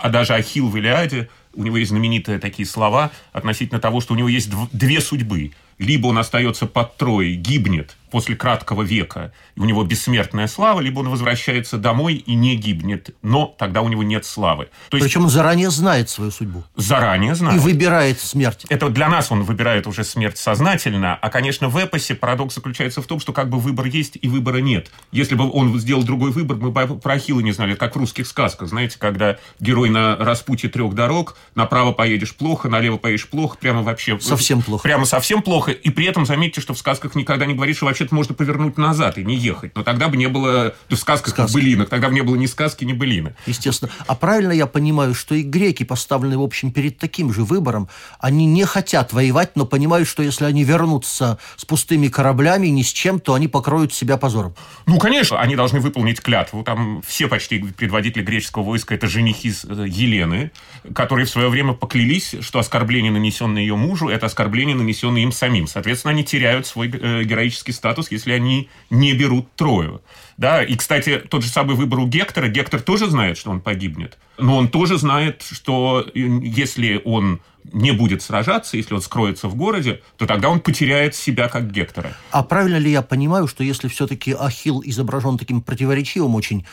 А 0.00 0.10
даже 0.10 0.34
Ахилл 0.34 0.68
в 0.68 0.76
Илиаде, 0.76 1.28
у 1.54 1.62
него 1.62 1.76
есть 1.76 1.90
знаменитые 1.90 2.38
такие 2.38 2.66
слова 2.66 3.10
относительно 3.32 3.80
того, 3.80 4.00
что 4.00 4.14
у 4.14 4.16
него 4.16 4.28
есть 4.28 4.50
две 4.72 5.00
судьбы. 5.00 5.52
Либо 5.78 6.08
он 6.08 6.18
остается 6.18 6.66
под 6.66 6.96
Троей, 6.96 7.34
гибнет, 7.36 7.96
после 8.14 8.36
краткого 8.36 8.82
века, 8.82 9.32
и 9.56 9.60
у 9.60 9.64
него 9.64 9.82
бессмертная 9.82 10.46
слава, 10.46 10.78
либо 10.78 11.00
он 11.00 11.08
возвращается 11.08 11.78
домой 11.78 12.14
и 12.14 12.36
не 12.36 12.54
гибнет, 12.54 13.10
но 13.22 13.52
тогда 13.58 13.82
у 13.82 13.88
него 13.88 14.04
нет 14.04 14.24
славы. 14.24 14.68
То 14.88 14.96
есть, 14.96 15.08
Причем 15.08 15.24
он 15.24 15.30
заранее 15.30 15.68
знает 15.68 16.10
свою 16.10 16.30
судьбу. 16.30 16.62
Заранее 16.76 17.34
знает. 17.34 17.56
И 17.56 17.58
выбирает 17.58 18.20
смерть. 18.20 18.66
Это 18.68 18.88
для 18.88 19.08
нас 19.08 19.32
он 19.32 19.42
выбирает 19.42 19.88
уже 19.88 20.04
смерть 20.04 20.38
сознательно, 20.38 21.16
а, 21.16 21.28
конечно, 21.28 21.68
в 21.68 21.76
эпосе 21.76 22.14
парадокс 22.14 22.54
заключается 22.54 23.02
в 23.02 23.06
том, 23.06 23.18
что 23.18 23.32
как 23.32 23.50
бы 23.50 23.58
выбор 23.58 23.86
есть 23.86 24.16
и 24.22 24.28
выбора 24.28 24.58
нет. 24.58 24.92
Если 25.10 25.34
бы 25.34 25.50
он 25.50 25.76
сделал 25.80 26.04
другой 26.04 26.30
выбор, 26.30 26.56
мы 26.58 26.70
бы 26.70 26.96
про 27.00 27.14
Ахилла 27.14 27.40
не 27.40 27.50
знали, 27.50 27.74
как 27.74 27.96
в 27.96 27.98
русских 27.98 28.28
сказках, 28.28 28.68
знаете, 28.68 28.96
когда 28.96 29.38
герой 29.58 29.90
на 29.90 30.14
распутье 30.14 30.70
трех 30.70 30.94
дорог, 30.94 31.36
направо 31.56 31.90
поедешь 31.90 32.36
плохо, 32.36 32.68
налево 32.68 32.96
поедешь 32.96 33.26
плохо, 33.26 33.58
прямо 33.60 33.82
вообще... 33.82 34.20
Совсем 34.20 34.62
плохо. 34.62 34.84
Прямо 34.84 35.04
совсем 35.04 35.42
плохо, 35.42 35.63
и 35.72 35.90
при 35.90 36.06
этом 36.06 36.26
заметьте, 36.26 36.60
что 36.60 36.74
в 36.74 36.78
сказках 36.78 37.14
никогда 37.14 37.46
не 37.46 37.54
говоришь, 37.54 37.76
что 37.76 37.86
вообще 37.86 38.04
вообще-то 38.04 38.14
можно 38.14 38.34
повернуть 38.34 38.78
назад 38.78 39.18
и 39.18 39.24
не 39.24 39.36
ехать. 39.36 39.72
Но 39.74 39.82
тогда 39.82 40.08
бы 40.08 40.16
не 40.16 40.28
было... 40.28 40.74
В 40.88 40.96
сказках 40.96 41.34
Сказки. 41.34 41.54
былинок. 41.54 41.88
Тогда 41.88 42.08
бы 42.08 42.14
не 42.14 42.22
было 42.22 42.36
ни 42.36 42.46
сказки, 42.46 42.84
ни 42.84 42.92
былины. 42.92 43.34
Естественно. 43.46 43.90
А 44.06 44.14
правильно 44.14 44.52
я 44.52 44.66
понимаю, 44.66 45.14
что 45.14 45.34
и 45.34 45.42
греки 45.42 45.84
поставлены, 45.84 46.38
в 46.38 46.42
общем, 46.42 46.72
перед 46.72 46.98
таким 46.98 47.32
же 47.32 47.44
выбором. 47.44 47.88
Они 48.18 48.46
не 48.46 48.64
хотят 48.64 49.12
воевать, 49.12 49.56
но 49.56 49.66
понимают, 49.66 50.08
что 50.08 50.22
если 50.22 50.44
они 50.44 50.64
вернутся 50.64 51.38
с 51.56 51.64
пустыми 51.64 52.08
кораблями, 52.08 52.68
ни 52.68 52.82
с 52.82 52.92
чем, 52.92 53.20
то 53.20 53.34
они 53.34 53.48
покроют 53.48 53.92
себя 53.92 54.16
позором. 54.16 54.54
Ну, 54.86 54.98
конечно, 54.98 55.40
они 55.40 55.56
должны 55.56 55.80
выполнить 55.80 56.20
клятву. 56.20 56.62
Там 56.62 57.02
все 57.06 57.28
почти 57.28 57.58
предводители 57.58 58.22
греческого 58.22 58.62
войска– 58.62 58.94
это 58.96 59.06
женихи 59.06 59.52
э, 59.64 59.86
Елены, 59.88 60.50
которые 60.94 61.26
в 61.26 61.30
свое 61.30 61.48
время 61.48 61.72
поклялись, 61.72 62.36
что 62.40 62.58
оскорбление, 62.58 63.10
нанесенное 63.10 63.62
ее 63.62 63.76
мужу, 63.76 64.08
это 64.08 64.26
оскорбление, 64.26 64.76
нанесенное 64.76 65.22
им 65.22 65.32
самим. 65.32 65.53
Соответственно, 65.66 66.12
они 66.12 66.24
теряют 66.24 66.66
свой 66.66 66.88
э, 66.88 67.24
героический 67.24 67.72
статус 67.72 68.10
если 68.10 68.32
они 68.32 68.68
не 68.90 69.12
берут 69.14 69.52
Трою. 69.54 70.02
Да, 70.36 70.62
и, 70.62 70.74
кстати, 70.76 71.22
тот 71.28 71.42
же 71.42 71.48
самый 71.48 71.76
выбор 71.76 72.00
у 72.00 72.06
Гектора. 72.06 72.48
Гектор 72.48 72.80
тоже 72.80 73.06
знает, 73.06 73.38
что 73.38 73.50
он 73.50 73.60
погибнет. 73.60 74.18
Но 74.38 74.56
он 74.56 74.68
тоже 74.68 74.98
знает, 74.98 75.44
что 75.48 76.04
э, 76.06 76.10
если 76.14 77.00
он 77.04 77.40
не 77.72 77.92
будет 77.92 78.22
сражаться, 78.22 78.76
если 78.76 78.94
он 78.94 79.00
скроется 79.00 79.48
в 79.48 79.54
городе, 79.54 80.00
то 80.16 80.26
тогда 80.26 80.50
он 80.50 80.60
потеряет 80.60 81.14
себя 81.14 81.48
как 81.48 81.70
Гектора. 81.70 82.16
А 82.30 82.42
правильно 82.42 82.76
ли 82.76 82.90
я 82.90 83.02
понимаю, 83.02 83.46
что 83.46 83.64
если 83.64 83.88
все-таки 83.88 84.32
Ахилл 84.32 84.82
изображен 84.84 85.38
таким 85.38 85.62
противоречивым 85.62 86.34
очень 86.34 86.66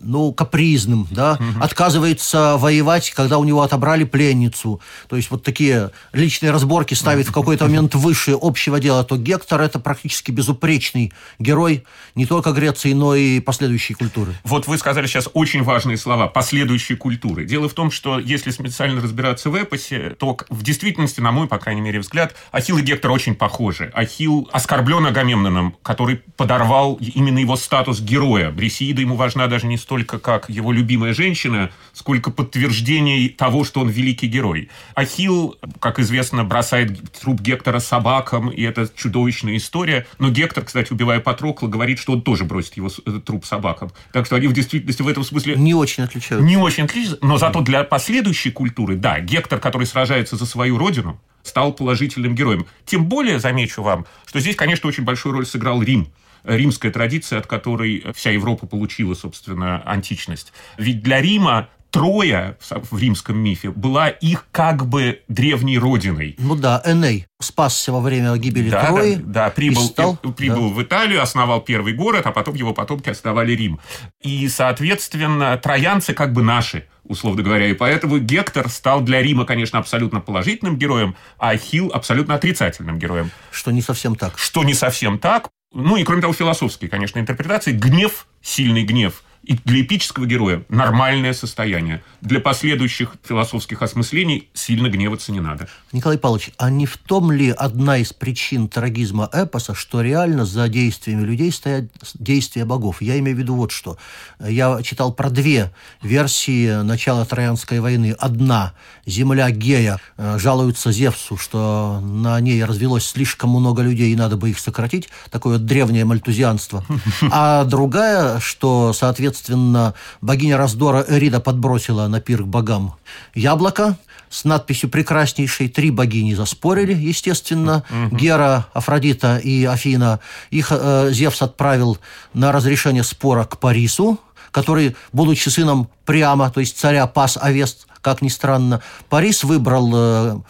ну, 0.00 0.32
капризным, 0.32 1.06
да, 1.10 1.34
угу. 1.34 1.62
отказывается 1.64 2.56
воевать, 2.56 3.10
когда 3.10 3.38
у 3.38 3.44
него 3.44 3.62
отобрали 3.62 4.04
пленницу. 4.04 4.80
То 5.08 5.16
есть 5.16 5.30
вот 5.30 5.42
такие 5.42 5.90
личные 6.12 6.52
разборки 6.52 6.94
ставит 6.94 7.28
в 7.28 7.32
какой-то 7.32 7.64
момент 7.66 7.94
выше 7.94 8.36
общего 8.40 8.80
дела, 8.80 9.04
то 9.04 9.16
Гектор 9.16 9.60
это 9.60 9.78
практически 9.78 10.30
безупречный 10.30 11.12
герой 11.38 11.84
не 12.14 12.26
только 12.26 12.52
Греции, 12.52 12.92
но 12.92 13.14
и 13.14 13.40
последующей 13.40 13.94
культуры. 13.94 14.32
Вот 14.44 14.66
вы 14.66 14.78
сказали 14.78 15.06
сейчас 15.06 15.28
очень 15.34 15.62
важные 15.62 15.96
слова 15.96 16.28
«последующей 16.28 16.96
культуры». 16.96 17.44
Дело 17.44 17.68
в 17.68 17.74
том, 17.74 17.90
что 17.90 18.18
если 18.18 18.50
специально 18.50 19.00
разбираться 19.00 19.50
в 19.50 19.54
эпосе, 19.54 20.16
то 20.18 20.36
в 20.48 20.62
действительности, 20.62 21.20
на 21.20 21.32
мой, 21.32 21.46
по 21.46 21.58
крайней 21.58 21.80
мере, 21.80 22.00
взгляд, 22.00 22.34
Ахилл 22.52 22.78
и 22.78 22.82
Гектор 22.82 23.10
очень 23.10 23.34
похожи. 23.34 23.90
Ахилл 23.94 24.48
оскорблен 24.52 25.06
Агамемноном, 25.06 25.76
который 25.82 26.22
подорвал 26.36 26.94
именно 27.00 27.38
его 27.38 27.56
статус 27.56 28.00
героя. 28.00 28.50
Брисида 28.50 29.00
ему 29.00 29.16
важна 29.16 29.46
даже 29.46 29.66
не 29.66 29.76
столько 29.86 30.18
как 30.18 30.50
его 30.50 30.72
любимая 30.72 31.14
женщина, 31.14 31.70
сколько 31.92 32.32
подтверждение 32.32 33.28
того, 33.28 33.62
что 33.62 33.82
он 33.82 33.88
великий 33.88 34.26
герой. 34.26 34.68
Ахилл, 34.96 35.56
как 35.78 36.00
известно, 36.00 36.42
бросает 36.42 36.98
труп 37.12 37.40
Гектора 37.40 37.78
собакам, 37.78 38.50
и 38.50 38.62
это 38.62 38.90
чудовищная 38.92 39.56
история. 39.56 40.04
Но 40.18 40.30
Гектор, 40.30 40.64
кстати, 40.64 40.92
убивая 40.92 41.20
Патрокла, 41.20 41.68
говорит, 41.68 42.00
что 42.00 42.14
он 42.14 42.22
тоже 42.22 42.42
бросит 42.42 42.76
его 42.76 42.90
э, 43.06 43.20
труп 43.24 43.44
собакам. 43.44 43.92
Так 44.12 44.26
что 44.26 44.34
они 44.34 44.48
в 44.48 44.52
действительности 44.52 45.02
в 45.02 45.08
этом 45.08 45.22
смысле... 45.22 45.54
Не 45.54 45.74
очень 45.74 46.02
отличаются. 46.02 46.44
Не 46.44 46.56
очень 46.56 46.82
отличаются, 46.82 47.24
но 47.24 47.38
зато 47.38 47.60
для 47.60 47.84
последующей 47.84 48.50
культуры, 48.50 48.96
да, 48.96 49.20
Гектор, 49.20 49.60
который 49.60 49.86
сражается 49.86 50.34
за 50.34 50.46
свою 50.46 50.78
родину, 50.78 51.20
стал 51.44 51.72
положительным 51.72 52.34
героем. 52.34 52.66
Тем 52.86 53.04
более, 53.04 53.38
замечу 53.38 53.82
вам, 53.82 54.04
что 54.26 54.40
здесь, 54.40 54.56
конечно, 54.56 54.88
очень 54.88 55.04
большую 55.04 55.34
роль 55.34 55.46
сыграл 55.46 55.80
Рим 55.80 56.08
римская 56.46 56.92
традиция, 56.92 57.38
от 57.38 57.46
которой 57.46 58.04
вся 58.14 58.30
Европа 58.30 58.66
получила, 58.66 59.14
собственно, 59.14 59.82
античность. 59.82 60.52
Ведь 60.78 61.02
для 61.02 61.20
Рима 61.20 61.68
Троя 61.90 62.58
в 62.90 62.98
римском 62.98 63.38
мифе 63.38 63.70
была 63.70 64.10
их 64.10 64.48
как 64.52 64.86
бы 64.86 65.22
древней 65.28 65.78
родиной. 65.78 66.34
Ну 66.38 66.54
да, 66.54 66.82
Эней 66.84 67.26
спасся 67.40 67.90
во 67.90 68.00
время 68.00 68.36
гибели 68.36 68.68
да, 68.68 68.86
Трои. 68.86 69.14
Да, 69.14 69.22
да 69.46 69.50
прибыл, 69.50 69.82
стал, 69.82 70.16
прибыл 70.16 70.68
да. 70.68 70.74
в 70.74 70.82
Италию, 70.82 71.22
основал 71.22 71.62
первый 71.62 71.94
город, 71.94 72.26
а 72.26 72.32
потом 72.32 72.54
его 72.54 72.74
потомки 72.74 73.08
основали 73.08 73.52
Рим. 73.52 73.80
И, 74.20 74.46
соответственно, 74.48 75.56
троянцы 75.56 76.12
как 76.12 76.34
бы 76.34 76.42
наши 76.42 76.86
условно 77.08 77.42
говоря. 77.42 77.68
И 77.68 77.74
поэтому 77.74 78.18
Гектор 78.18 78.68
стал 78.68 79.00
для 79.00 79.22
Рима, 79.22 79.44
конечно, 79.44 79.78
абсолютно 79.78 80.20
положительным 80.20 80.76
героем, 80.76 81.14
а 81.38 81.50
Ахилл 81.50 81.90
абсолютно 81.92 82.34
отрицательным 82.34 82.98
героем. 82.98 83.30
Что 83.50 83.70
не 83.70 83.80
совсем 83.80 84.16
так. 84.16 84.36
Что 84.36 84.64
не 84.64 84.74
совсем 84.74 85.18
так. 85.18 85.48
Ну 85.72 85.96
и, 85.96 86.04
кроме 86.04 86.22
того, 86.22 86.32
философские, 86.32 86.90
конечно, 86.90 87.18
интерпретации. 87.18 87.72
Гнев, 87.72 88.26
сильный 88.40 88.84
гнев, 88.84 89.22
и 89.46 89.56
для 89.64 89.82
эпического 89.82 90.26
героя 90.26 90.64
нормальное 90.68 91.32
состояние. 91.32 92.02
Для 92.20 92.40
последующих 92.40 93.14
философских 93.22 93.80
осмыслений 93.80 94.48
сильно 94.54 94.88
гневаться 94.88 95.30
не 95.30 95.40
надо. 95.40 95.68
Николай 95.92 96.18
Павлович, 96.18 96.50
а 96.58 96.68
не 96.68 96.84
в 96.84 96.96
том 96.96 97.30
ли 97.30 97.50
одна 97.50 97.98
из 97.98 98.12
причин 98.12 98.68
трагизма 98.68 99.30
эпоса, 99.32 99.74
что 99.74 100.00
реально 100.02 100.44
за 100.44 100.68
действиями 100.68 101.22
людей 101.22 101.52
стоят 101.52 101.84
действия 102.14 102.64
богов? 102.64 103.00
Я 103.00 103.18
имею 103.20 103.36
в 103.36 103.38
виду 103.38 103.54
вот 103.54 103.70
что. 103.70 103.98
Я 104.40 104.82
читал 104.82 105.12
про 105.12 105.30
две 105.30 105.72
версии 106.02 106.82
начала 106.82 107.24
Троянской 107.24 107.78
войны. 107.78 108.16
Одна. 108.18 108.74
Земля 109.06 109.50
Гея 109.52 110.00
э, 110.16 110.38
жалуется 110.40 110.90
Зевсу, 110.90 111.36
что 111.36 112.00
на 112.02 112.40
ней 112.40 112.64
развелось 112.64 113.06
слишком 113.06 113.50
много 113.50 113.82
людей, 113.82 114.12
и 114.12 114.16
надо 114.16 114.36
бы 114.36 114.50
их 114.50 114.58
сократить. 114.58 115.08
Такое 115.30 115.58
древнее 115.58 116.04
мальтузианство. 116.04 116.84
А 117.30 117.64
другая, 117.64 118.40
что, 118.40 118.92
соответственно, 118.92 119.35
соответственно, 119.36 119.94
богиня 120.20 120.56
раздора 120.56 121.04
Эрида 121.08 121.40
подбросила 121.40 122.06
на 122.08 122.20
пир 122.20 122.42
к 122.42 122.46
богам 122.46 122.94
яблоко 123.34 123.96
с 124.30 124.44
надписью 124.44 124.90
«Прекраснейшей». 124.90 125.68
Три 125.68 125.90
богини 125.90 126.34
заспорили, 126.34 126.94
естественно. 126.94 127.84
Угу. 127.90 128.16
Гера, 128.16 128.66
Афродита 128.72 129.38
и 129.38 129.64
Афина. 129.64 130.20
Их 130.50 130.68
э, 130.70 131.10
Зевс 131.12 131.42
отправил 131.42 131.98
на 132.34 132.52
разрешение 132.52 133.04
спора 133.04 133.44
к 133.44 133.58
Парису, 133.58 134.18
который, 134.50 134.96
будучи 135.12 135.48
сыном 135.48 135.88
Приама, 136.04 136.50
то 136.50 136.60
есть 136.60 136.78
царя 136.78 137.06
пас 137.06 137.38
овес, 137.40 137.86
как 138.00 138.22
ни 138.22 138.28
странно, 138.28 138.80
Парис 139.08 139.44
выбрал 139.44 139.90
э, 139.94 140.40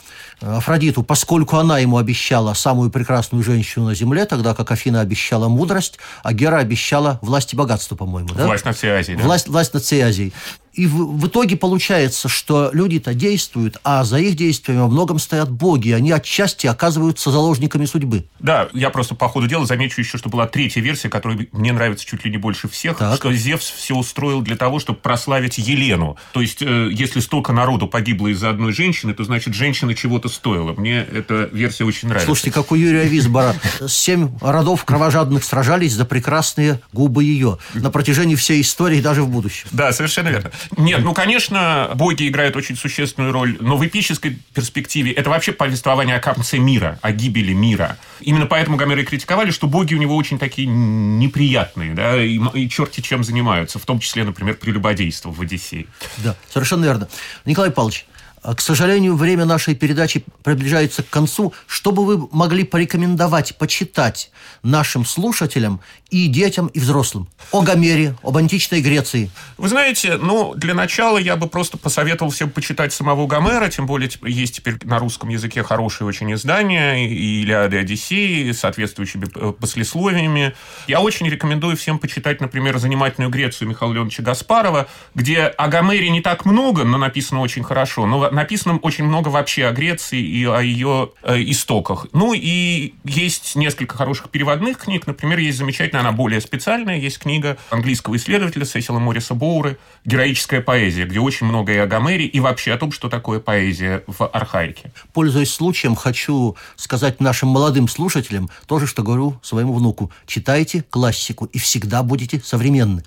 Афродиту, 0.41 1.03
поскольку 1.03 1.57
она 1.57 1.79
ему 1.79 1.97
обещала 1.99 2.55
самую 2.55 2.91
прекрасную 2.91 3.43
женщину 3.43 3.87
на 3.87 3.95
земле, 3.95 4.27
тогда 4.27 4.55
как 4.55 4.71
Афина 4.71 5.01
обещала 5.01 5.49
мудрость, 5.49 5.99
а 6.23 6.33
Гера 6.33 6.59
обещала 6.59 7.19
власть 7.23 7.55
и 7.55 7.57
богатство, 7.57 7.97
по-моему. 7.97 8.31
Да? 8.35 8.47
Власть 8.47 8.65
над 8.65 8.77
всей 8.77 8.91
Азией. 8.91 9.17
Да? 9.17 9.25
Власть, 9.25 9.49
власть 9.49 9.73
над 9.73 9.83
всей 9.83 10.03
Азией. 10.03 10.33
И 10.77 10.87
в, 10.87 11.19
в 11.19 11.27
итоге 11.27 11.57
получается, 11.57 12.29
что 12.29 12.71
люди-то 12.73 13.15
действуют, 13.15 13.79
а 13.83 14.05
за 14.05 14.19
их 14.19 14.37
действиями 14.37 14.81
во 14.81 14.89
многом 14.89 15.19
стоят 15.19 15.51
боги. 15.51 15.91
Они 15.91 16.13
отчасти 16.13 16.67
оказываются 16.67 17.31
заложниками 17.31 17.87
судьбы. 17.87 18.27
Да, 18.41 18.69
я 18.75 18.91
просто 18.91 19.15
по 19.15 19.29
ходу 19.29 19.47
дела 19.47 19.65
замечу 19.65 20.03
еще, 20.03 20.19
что 20.19 20.29
была 20.29 20.47
третья 20.47 20.83
версия, 20.83 21.09
которая 21.09 21.47
мне 21.53 21.73
нравится 21.73 22.05
чуть 22.05 22.27
ли 22.27 22.31
не 22.31 22.37
больше 22.37 22.69
всех, 22.69 22.99
так. 22.99 23.17
что 23.17 23.33
Зевс 23.33 23.71
все 23.71 23.97
устроил 23.97 24.43
для 24.43 24.57
того, 24.57 24.79
чтобы 24.79 24.99
прославить 24.99 25.57
Елену. 25.57 26.19
То 26.33 26.43
есть, 26.43 26.61
э, 26.61 26.91
если 26.93 27.21
столько 27.21 27.55
народу 27.55 27.89
погибло 27.89 28.29
из-за 28.29 28.51
одной 28.51 28.73
женщины, 28.73 29.15
то 29.15 29.25
значит, 29.25 29.55
женщина 29.55 29.95
чего-то 29.95 30.29
стоила. 30.37 30.73
Мне 30.73 31.01
эта 31.01 31.49
версия 31.53 31.85
очень 31.85 32.09
нравится. 32.09 32.27
Слушайте, 32.27 32.53
как 32.53 32.71
у 32.71 32.75
Юрия 32.75 33.05
Висбора. 33.05 33.55
Семь 33.89 34.31
родов 34.41 34.85
кровожадных 34.85 35.43
сражались 35.45 35.95
за 35.95 36.05
прекрасные 36.05 36.81
губы 36.93 37.25
ее 37.25 37.59
на 37.75 37.91
протяжении 37.91 38.37
всей 38.37 38.61
истории, 38.61 39.01
даже 39.01 39.23
в 39.23 39.29
будущем. 39.29 39.69
Да, 39.73 39.93
совершенно 39.93 40.29
верно. 40.29 40.53
Нет, 40.77 41.01
ну, 41.03 41.15
конечно, 41.15 41.91
боги 41.95 42.29
играют 42.29 42.57
очень 42.57 42.77
существенную 42.77 43.33
роль, 43.33 43.57
но 43.61 43.77
в 43.77 43.87
эпической 43.87 44.39
перспективе 44.55 45.13
это 45.13 45.31
вообще 45.31 45.53
повествование 45.53 46.17
о 46.17 46.21
конце 46.21 46.59
мира, 46.59 46.99
о 47.03 47.13
гибели 47.13 47.53
мира. 47.53 47.97
Именно 48.21 48.47
поэтому 48.47 48.77
Гомера 48.77 49.03
и 49.03 49.05
критиковали, 49.05 49.51
что 49.51 49.67
боги 49.67 49.95
у 49.95 49.99
него 49.99 50.17
очень 50.17 50.39
такие 50.39 50.69
неприятные, 50.69 51.95
да, 51.95 52.23
и, 52.23 52.39
и 52.55 52.69
черти 52.69 53.01
чем 53.01 53.25
занимаются, 53.25 53.79
в 53.79 53.85
том 53.85 53.99
числе, 53.99 54.25
например, 54.25 54.55
прелюбодейство 54.55 55.31
в 55.31 55.41
Одиссее. 55.41 55.87
Да, 56.19 56.37
совершенно 56.53 56.85
верно. 56.85 57.09
Николай 57.45 57.71
Павлович, 57.71 58.07
к 58.55 58.61
сожалению, 58.61 59.17
время 59.17 59.45
нашей 59.45 59.75
передачи 59.75 60.25
приближается 60.43 61.03
к 61.03 61.09
концу. 61.09 61.53
Что 61.67 61.91
бы 61.91 62.05
вы 62.05 62.29
могли 62.31 62.65
порекомендовать, 62.65 63.57
почитать 63.59 64.31
нашим 64.63 65.05
слушателям 65.05 65.81
и 66.11 66.29
детям, 66.29 66.69
и 66.69 66.81
взрослым 66.81 67.29
о 67.53 67.63
Гомере, 67.63 68.17
об 68.23 68.37
античной 68.37 68.81
Греции? 68.81 69.31
Вы 69.57 69.69
знаете, 69.69 70.17
ну, 70.17 70.55
для 70.55 70.75
начала 70.75 71.19
я 71.19 71.37
бы 71.37 71.49
просто 71.49 71.79
посоветовал 71.79 72.31
всем 72.31 72.51
почитать 72.51 72.93
самого 72.93 73.27
Гомера, 73.27 73.69
тем 73.69 73.87
более 73.87 74.11
есть 74.23 74.57
теперь 74.57 74.77
на 74.85 74.99
русском 74.99 75.29
языке 75.29 75.63
хорошие 75.63 76.07
очень 76.07 76.33
издания, 76.33 77.09
и 77.09 77.43
Илиады, 77.43 77.79
Одиссеи, 77.79 78.53
соответствующими 78.53 79.27
э, 79.35 79.53
послесловиями. 79.53 80.55
Я 80.87 81.01
очень 81.01 81.29
рекомендую 81.29 81.77
всем 81.77 81.99
почитать, 81.99 82.41
например, 82.41 82.79
«Занимательную 82.79 83.31
Грецию» 83.31 83.69
Михаила 83.69 83.95
Леоновича 83.95 84.23
Гаспарова, 84.23 84.89
где 85.15 85.43
о 85.43 85.69
Гомере 85.69 86.11
не 86.11 86.21
так 86.21 86.45
много, 86.45 86.85
но 86.85 86.99
написано 86.99 87.41
очень 87.41 87.63
хорошо. 87.63 88.07
Но 88.07 88.31
написано 88.31 88.79
очень 88.79 89.05
много 89.05 89.29
вообще 89.29 89.67
о 89.67 89.73
Греции 89.73 90.21
и 90.21 90.45
о 90.45 90.61
ее 90.61 91.11
э, 91.23 91.41
истоках. 91.43 92.07
Ну 92.13 92.35
и 92.35 92.95
есть 93.05 93.57
несколько 93.57 93.97
хороших 93.97 94.31
переводных 94.31 94.79
книг. 94.79 95.07
Например, 95.07 95.39
есть 95.39 95.59
замечательная, 95.97 96.01
она 96.01 96.13
более 96.13 96.41
специальная, 96.41 96.99
есть 96.99 97.19
книга 97.19 97.57
английского 97.71 98.17
исследователя 98.17 98.65
Сесила 98.65 98.99
Морриса 98.99 99.35
Боуры 99.35 99.79
«Героическая 100.05 100.61
поэзия», 100.61 101.07
где 101.07 101.21
очень 101.21 101.47
много 101.47 101.73
и 101.73 101.77
о 101.77 101.87
Гомере, 101.87 102.27
и 102.27 102.41
вообще 102.41 102.73
о 102.73 102.79
том, 102.79 102.93
что 102.93 103.09
такое 103.09 103.41
поэзия 103.41 104.03
в 104.07 104.27
архаике. 104.27 104.93
Пользуясь 105.13 105.53
случаем, 105.53 105.95
хочу 105.95 106.57
сказать 106.77 107.21
нашим 107.21 107.49
молодым 107.49 107.89
слушателям 107.89 108.49
то 108.67 108.79
же, 108.79 108.87
что 108.87 109.03
говорю 109.03 109.39
своему 109.43 109.75
внуку. 109.75 110.11
Читайте 110.27 110.83
классику 110.91 111.47
и 111.47 111.59
всегда 111.59 112.03
будете 112.03 112.41
современны. 112.41 113.03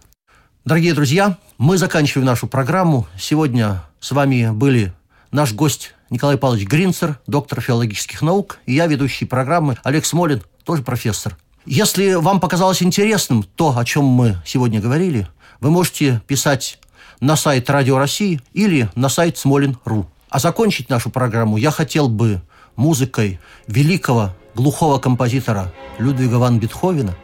Дорогие 0.65 0.93
друзья, 0.93 1.37
мы 1.57 1.77
заканчиваем 1.77 2.25
нашу 2.25 2.47
программу. 2.47 3.07
Сегодня 3.17 3.83
с 3.99 4.11
вами 4.11 4.51
были 4.51 4.93
Наш 5.31 5.53
гость 5.53 5.93
Николай 6.09 6.37
Павлович 6.37 6.67
Гринцер, 6.67 7.19
доктор 7.27 7.61
филологических 7.61 8.23
наук, 8.23 8.57
и 8.65 8.73
я, 8.73 8.87
ведущий 8.87 9.25
программы, 9.25 9.77
Олег 9.83 10.05
Смолин, 10.05 10.41
тоже 10.65 10.81
профессор. 10.81 11.37
Если 11.65 12.13
вам 12.13 12.39
показалось 12.39 12.81
интересным 12.81 13.43
то, 13.43 13.77
о 13.77 13.85
чем 13.85 14.05
мы 14.05 14.37
сегодня 14.45 14.79
говорили, 14.79 15.27
вы 15.59 15.69
можете 15.69 16.21
писать 16.27 16.79
на 17.19 17.35
сайт 17.35 17.69
Радио 17.69 17.97
России 17.97 18.41
или 18.53 18.89
на 18.95 19.09
сайт 19.09 19.37
Смолин.ру. 19.37 20.07
А 20.29 20.39
закончить 20.39 20.89
нашу 20.89 21.09
программу 21.09 21.57
я 21.57 21.71
хотел 21.71 22.07
бы 22.07 22.41
музыкой 22.75 23.39
великого 23.67 24.35
глухого 24.55 24.99
композитора 24.99 25.73
Людвига 25.97 26.35
ван 26.35 26.59
Бетховена 26.59 27.15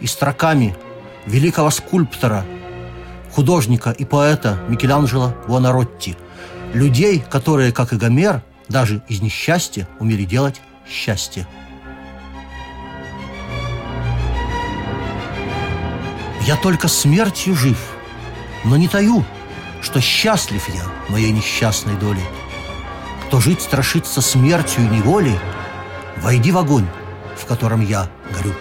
и 0.00 0.06
строками 0.06 0.76
великого 1.26 1.70
скульптора, 1.70 2.44
художника 3.32 3.90
и 3.90 4.04
поэта 4.04 4.58
Микеланджело 4.68 5.34
Буонаротти– 5.46 6.16
Людей, 6.74 7.24
которые, 7.30 7.72
как 7.72 7.94
и 7.94 7.96
Гомер, 7.96 8.42
даже 8.68 9.02
из 9.08 9.22
несчастья 9.22 9.88
умели 10.00 10.24
делать 10.24 10.60
счастье. 10.86 11.46
Я 16.48 16.56
только 16.56 16.88
смертью 16.88 17.54
жив, 17.54 17.76
но 18.64 18.78
не 18.78 18.88
таю, 18.88 19.22
что 19.82 20.00
счастлив 20.00 20.66
я 20.70 20.82
моей 21.10 21.30
несчастной 21.30 21.94
долей. 21.96 22.24
Кто 23.26 23.38
жить 23.38 23.60
страшится 23.60 24.22
смертью 24.22 24.84
и 24.84 24.88
неволей, 24.88 25.38
войди 26.16 26.50
в 26.50 26.56
огонь, 26.56 26.86
в 27.36 27.44
котором 27.44 27.82
я 27.82 28.10
горю. 28.34 28.54